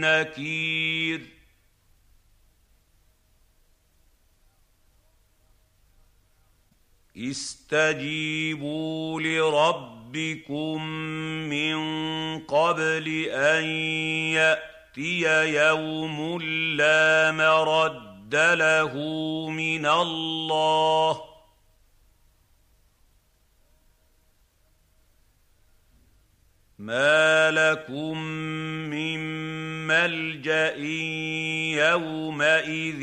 نكير 0.00 1.20
استجيبوا 7.16 9.20
لربكم 9.20 10.86
من 11.48 11.78
قبل 12.38 13.24
أن 13.32 13.64
يأتي 14.34 15.52
يوم 15.54 16.42
لا 16.76 17.32
مرد 17.32 18.07
مرد 18.28 18.36
له 18.36 18.94
من 19.50 19.86
الله 19.86 21.20
ما 26.78 27.50
لكم 27.50 28.18
من 28.92 29.20
ملجا 29.86 30.74
يومئذ 31.88 33.02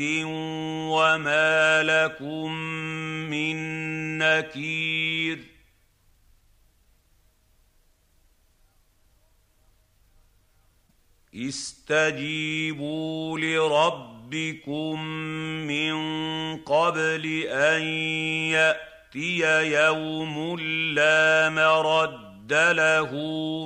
وما 0.94 1.82
لكم 1.82 2.52
من 3.30 3.56
نكير 4.18 5.38
استجيبوا 11.34 13.38
لربكم 14.32 15.04
من 15.66 15.96
قبل 16.56 17.42
ان 17.50 17.82
ياتي 18.52 19.40
يوم 19.72 20.60
لا 20.94 21.48
مرد 21.48 22.52
له 22.52 23.12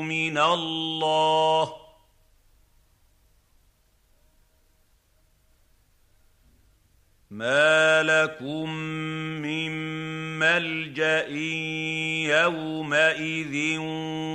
من 0.03 0.39
الله 0.39 1.73
ما 7.31 8.03
لكم 8.03 8.71
من 9.43 9.71
ملجا 10.39 11.27
يومئذ 12.41 13.77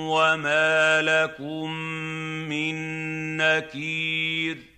وما 0.10 1.02
لكم 1.02 1.72
من 2.50 2.76
نكير 3.38 4.75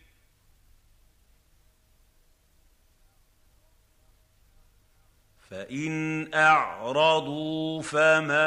فإن 5.51 6.33
أعرضوا 6.33 7.81
فما 7.81 8.45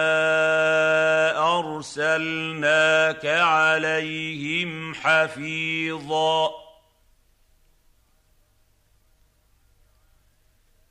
أرسلناك 1.59 3.27
عليهم 3.27 4.95
حفيظا. 4.95 6.51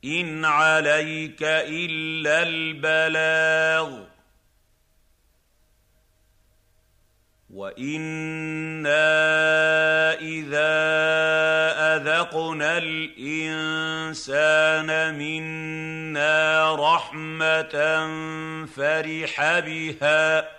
إن 0.04 0.44
عليك 0.44 1.42
إلا 1.42 2.42
البلاغ. 2.42 4.19
وأنا 7.60 9.04
اذا 10.20 10.72
اذقنا 11.96 12.78
الانسان 12.78 14.38
منا 15.18 16.74
رحمه 16.74 17.74
فرح 18.66 19.58
بها 19.58 20.50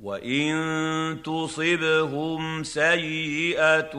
وان 0.00 1.22
تصبهم 1.24 2.64
سيئه 2.64 3.92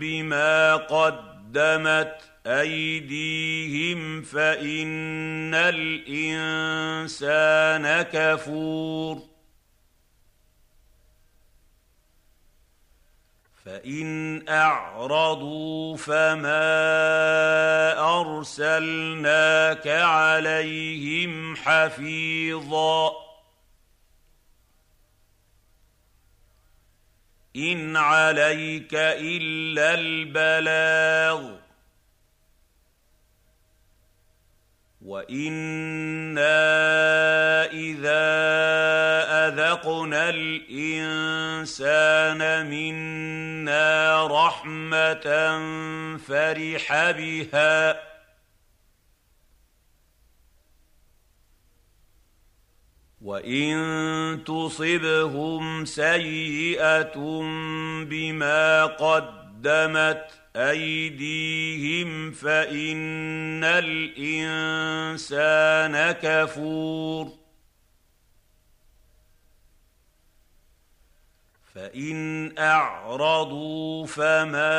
بما 0.00 0.76
قدمت 0.76 2.31
أيديهم 2.46 4.22
فإن 4.22 5.54
الإنسان 5.54 7.22
كفور. 8.02 9.32
فإن 13.64 14.48
أعرضوا 14.48 15.96
فما 15.96 16.60
أرسلناك 18.20 19.88
عليهم 19.88 21.56
حفيظا. 21.56 23.12
إن 27.56 27.96
عليك 27.96 28.94
إلا 28.94 29.94
البلاغ. 29.94 31.61
وأنا 35.04 36.46
اذا 37.72 38.22
اذقنا 39.48 40.30
الانسان 40.30 41.90
منا 42.70 44.26
رحمه 44.26 45.58
فرح 46.18 47.10
بها 47.10 48.02
وان 53.22 54.44
تصبهم 54.44 55.84
سيئه 55.84 57.14
بما 58.04 58.86
قدمت 58.86 59.41
أيديهم 60.56 62.32
فإن 62.32 63.64
الإنسان 63.64 65.22
كفور. 66.12 67.42
فإن 71.74 72.58
أعرضوا 72.58 74.06
فما 74.06 74.70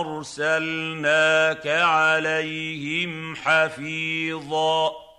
أرسلناك 0.00 1.66
عليهم 1.66 3.36
حفيظا. 3.36 5.11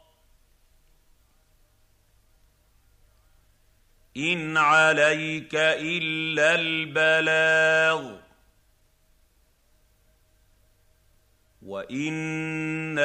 ان 4.17 4.57
عليك 4.57 5.55
الا 5.55 6.55
البلاغ 6.55 8.23
وأنا 11.61 13.01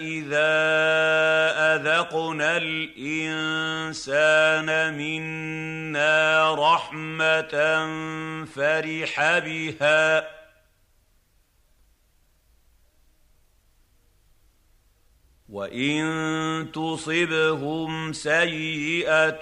اذا 0.00 0.60
اذقنا 1.74 2.56
الانسان 2.56 3.88
منا 4.98 6.54
رحمه 6.54 7.54
فرح 8.44 9.38
بها 9.38 10.39
وان 15.50 16.72
تصبهم 16.72 18.12
سيئه 18.12 19.40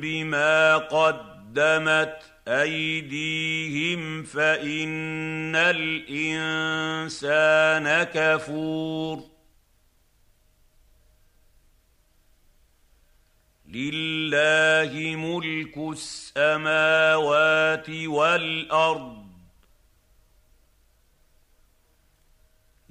بما 0.00 0.76
قدمت 0.76 2.16
ايديهم 2.48 4.22
فان 4.22 5.56
الانسان 5.56 6.92
كفور 8.02 9.22
لله 13.68 15.16
ملك 15.16 15.78
السماوات 15.92 17.90
والارض 17.90 19.23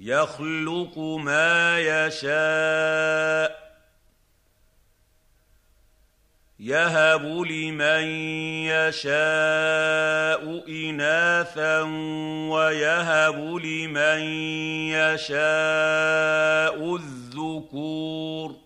يخلق 0.04 0.98
ما 0.98 1.80
يشاء 1.80 3.64
يهب 6.60 7.24
لمن 7.24 8.04
يشاء 8.68 10.42
إناثا 10.68 11.80
ويهب 12.52 13.38
لمن 13.64 14.20
يشاء 14.92 15.36
الذكور 16.96 18.56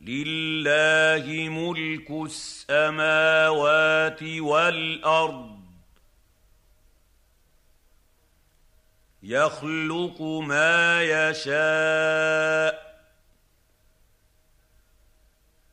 لله 0.00 1.48
ملك 1.48 2.10
السماوات 2.26 2.62
والأرض 4.22 5.57
يخلق 9.28 10.22
ما 10.22 11.02
يشاء 11.02 12.88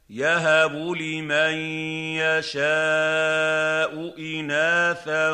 يهب 0.09 0.75
لمن 0.75 1.53
يشاء 2.19 3.93
إناثا 4.19 5.31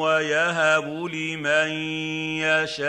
ويهب 0.00 0.88
لمن 1.14 1.70
يشاء 2.42 2.84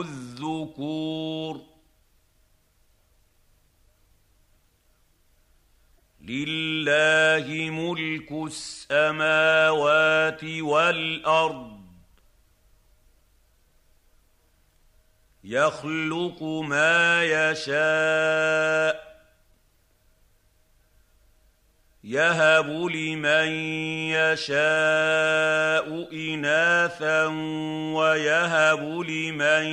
الذكور 0.00 1.60
لله 6.20 7.70
ملك 7.70 8.32
السماوات 8.46 8.84
والأرض 10.44 11.69
يخلق 15.50 16.42
ما 16.42 17.24
يشاء. 17.24 19.10
يهب 22.04 22.66
لمن 22.70 23.48
يشاء 24.14 25.86
إناثا 26.12 27.26
ويهب 27.94 28.82
لمن 29.00 29.64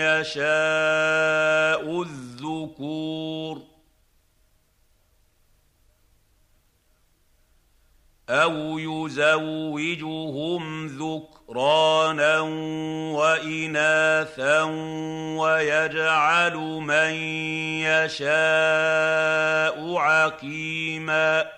يشاء 0.00 0.42
الذكور. 2.02 3.62
أو 8.28 8.78
يزوجهم 8.78 10.62
ذكرانا 11.52 12.40
واناثا 13.12 14.62
ويجعل 15.36 16.56
من 16.80 17.12
يشاء 17.84 18.36
عقيما 19.96 21.50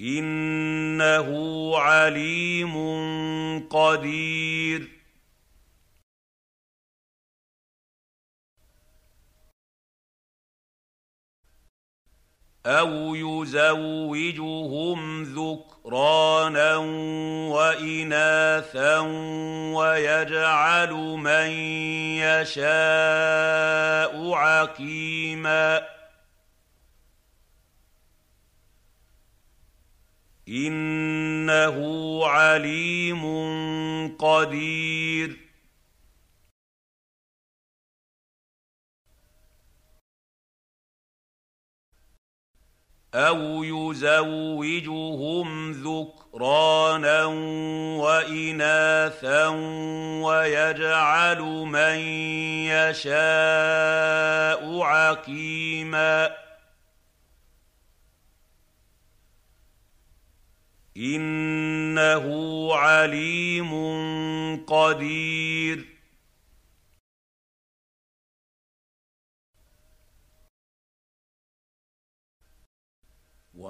انه 0.00 1.28
عليم 1.78 2.74
قدير 3.68 4.99
أو 12.66 13.14
يزوجهم 13.14 15.22
ذكرانا 15.22 16.76
واناثا 17.48 18.98
ويجعل 19.74 20.92
من 21.16 21.50
يشاء 22.20 22.72
عقيما 24.32 25.82
انه 30.48 31.76
عليم 32.26 33.22
قدير 34.16 35.49
أو 43.14 43.64
يزوجهم 43.64 45.72
ذكرانا 45.72 47.24
واناثا 47.96 49.46
ويجعل 50.22 51.40
من 51.42 51.98
يشاء 52.70 54.80
عقيما 54.82 56.30
انه 60.96 62.26
عليم 62.74 63.70
قدير 64.64 65.99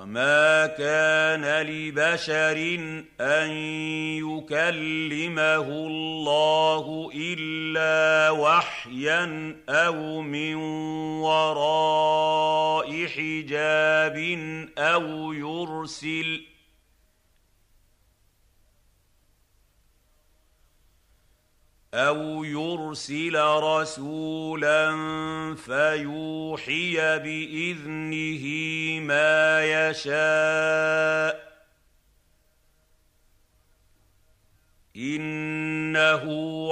وما 0.01 0.67
كان 0.67 1.67
لبشر 1.67 2.57
ان 3.21 3.51
يكلمه 4.17 5.69
الله 5.69 7.11
الا 7.15 8.31
وحيا 8.31 9.57
أو 9.69 10.21
من 10.21 10.55
وراء 11.21 13.07
حجاب 13.07 14.17
أو 14.79 15.33
يرسل 15.33 16.50
أو 21.95 22.45
يرسل 22.45 23.41
رسولا 23.63 24.91
فيوحي 25.57 27.19
باذنه 27.19 28.45
ما 29.01 29.65
يشاء 29.65 31.51
انه 34.97 36.25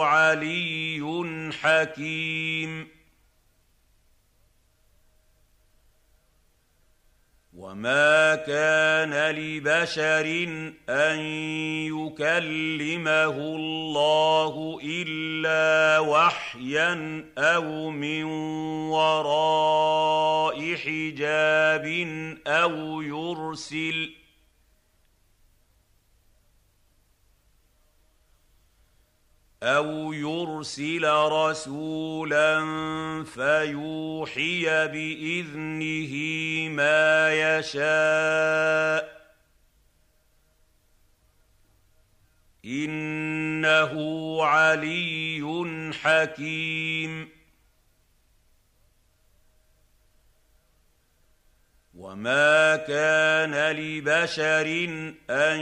علي 0.02 1.50
حكيم 1.52 2.97
وما 7.58 8.34
كان 8.34 9.34
لبشر 9.34 10.26
ان 10.88 11.18
يكلمه 11.90 13.36
الله 13.36 14.78
الا 14.84 15.98
وحيا 15.98 17.24
أو 17.38 17.90
من 17.90 18.24
وراء 18.90 20.74
حجاب 20.74 21.86
أو 22.46 23.02
يرسل 23.02 24.17
أو 29.62 30.12
يرسل 30.12 31.08
رسولا 31.12 32.64
فيوحي 33.24 34.64
باذنه 34.88 36.14
ما 36.68 37.32
يشاء 37.58 39.18
انه 42.64 43.94
علي 44.44 45.90
حكيم 46.02 47.37
وما 51.98 52.76
كان 52.76 53.76
لبشر 53.76 54.66
ان 55.30 55.60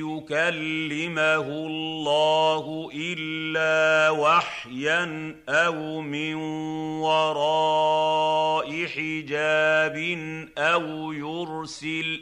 يكلمه 0.00 1.46
الله 1.66 2.90
الا 2.94 4.10
وحيا 4.10 5.34
أو 5.48 6.00
من 6.00 6.34
وراء 7.04 8.86
حجاب 8.86 9.96
أو 10.58 11.12
يرسل 11.12 12.20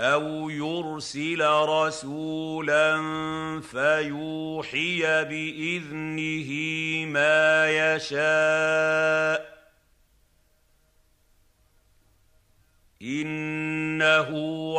أو 0.00 0.50
يرسل 0.50 1.46
رسولا 1.50 3.00
فيوحي 3.60 5.00
باذنه 5.24 6.50
ما 7.12 7.70
يشاء 7.70 9.54
انه 13.02 14.30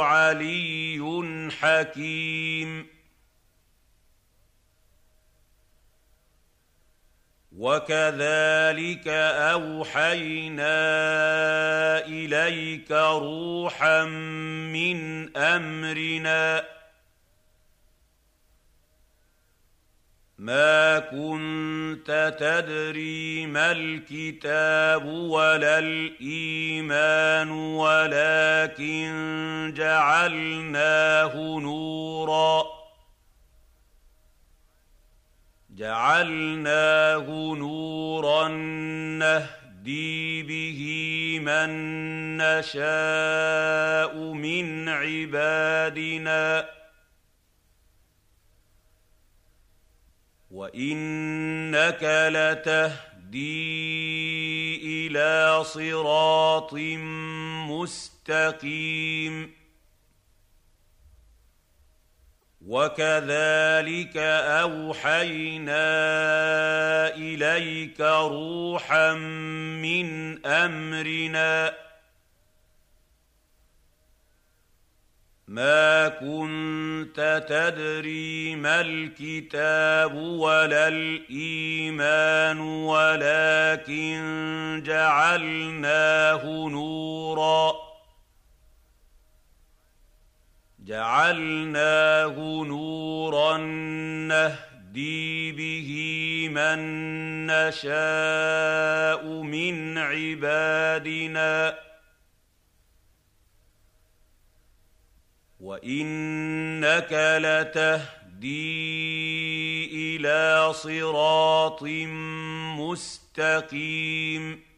علي 0.02 1.50
حكيم 1.62 2.95
وكذلك 7.58 9.08
اوحينا 9.08 10.76
اليك 12.06 12.92
روحا 12.92 14.04
من 14.74 15.38
امرنا 15.38 16.66
ما 20.40 21.00
كنت 21.00 22.36
تدري 22.40 23.46
ما 23.46 23.72
الكتاب 23.72 25.06
ولا 25.06 25.80
الايمان 25.80 27.52
ولكن 27.52 29.14
جعلناه 29.78 31.60
نورا 31.60 32.85
جعلناه 35.76 37.56
نورا 37.56 38.48
نهدي 39.20 40.44
به 40.44 40.82
من 41.42 41.70
نشاء 42.38 44.18
من 44.18 44.90
عبادنا. 44.90 46.70
وإنك 50.52 52.04
لتهدي 52.32 53.56
إلى 55.08 55.64
صراط 55.64 56.74
مستقيم. 57.70 59.65
وكذلك 62.66 64.18
اوحينا 64.18 65.86
اليك 67.16 68.02
روحا 68.02 69.14
من 69.14 70.46
امرنا 70.46 71.74
ما 75.48 76.08
كنت 76.08 77.44
تدري 77.50 78.56
ما 78.56 78.82
الكتاب 78.82 80.16
ولا 80.16 80.88
الايمان 80.88 82.60
ولكن 82.60 84.22
جعلناه 84.86 86.46
نورا 86.70 87.85
جعلناه 90.86 92.64
نورا 92.66 93.58
نهدي 94.28 95.52
به 95.52 95.90
من 96.52 96.80
نشاء 97.48 99.28
من 99.28 99.98
عبادنا. 99.98 101.80
وإنك 105.60 107.14
لتهدي 107.42 108.66
إلى 110.16 110.74
صراط 110.74 111.84
مستقيم. 112.80 114.75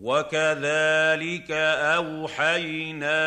وكذلك 0.00 1.50
اوحينا 1.50 3.20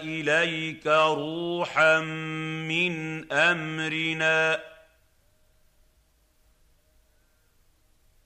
اليك 0.00 0.86
روحا 0.86 2.00
من 2.00 3.32
امرنا 3.32 4.60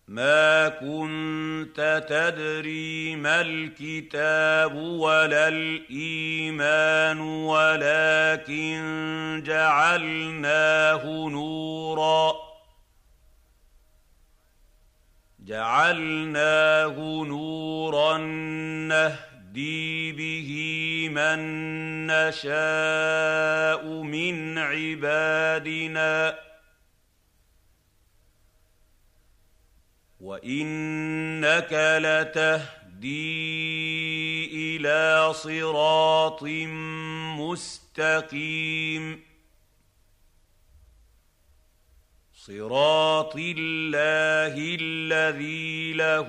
ما 0.08 0.68
كنت 0.68 2.04
تدري 2.08 3.16
ما 3.16 3.40
الكتاب 3.40 4.74
ولا 4.74 5.48
الايمان 5.48 7.20
ولكن 7.20 8.82
جعلناه 9.46 11.28
نورا 11.28 12.55
جعلناه 15.46 17.24
نورا 17.24 18.18
نهدي 18.88 20.12
به 20.12 20.50
من 21.12 21.40
نشاء 22.06 23.86
من 24.02 24.58
عبادنا. 24.58 26.38
وإنك 30.20 31.72
لتهدي 32.02 33.06
إلى 34.76 35.32
صراط 35.34 36.42
مستقيم. 37.38 39.25
صراط 42.46 43.36
الله 43.36 44.54
الذي 44.80 45.92
له 45.92 46.28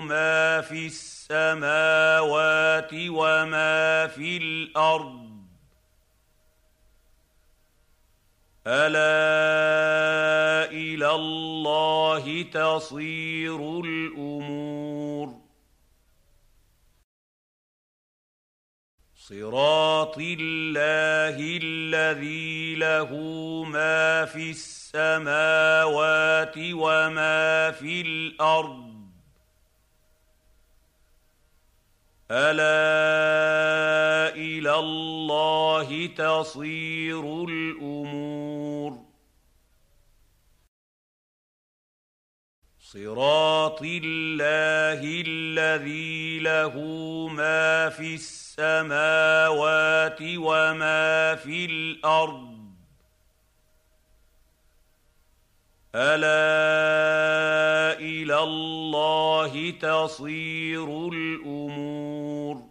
ما 0.00 0.60
في 0.60 0.86
السماوات 0.86 2.90
وما 2.92 4.06
في 4.06 4.36
الأرض. 4.36 5.44
ألا 8.66 10.70
إلى 10.70 11.10
الله 11.10 12.42
تصير 12.42 13.80
الأمور. 13.80 15.40
صراط 19.16 20.18
الله 20.18 21.58
الذي 21.62 22.74
له 22.74 23.10
ما 23.64 24.24
في 24.24 24.50
السماوات 24.94 26.54
وما 26.58 27.70
في 27.70 28.00
الأرض 28.00 28.94
ألا 32.30 32.74
إلى 34.34 34.74
الله 34.74 36.06
تصير 36.06 37.44
الأمور 37.44 39.04
صراط 42.78 43.82
الله 43.82 45.00
الذي 45.26 46.38
له 46.38 46.78
ما 47.28 47.88
في 47.88 48.14
السماوات 48.14 50.18
وما 50.22 51.34
في 51.34 51.64
الأرض 51.64 52.53
ألا 55.94 56.34
إلى 58.00 58.38
الله 58.38 59.70
تصير 59.70 61.08
الأمور 61.08 62.63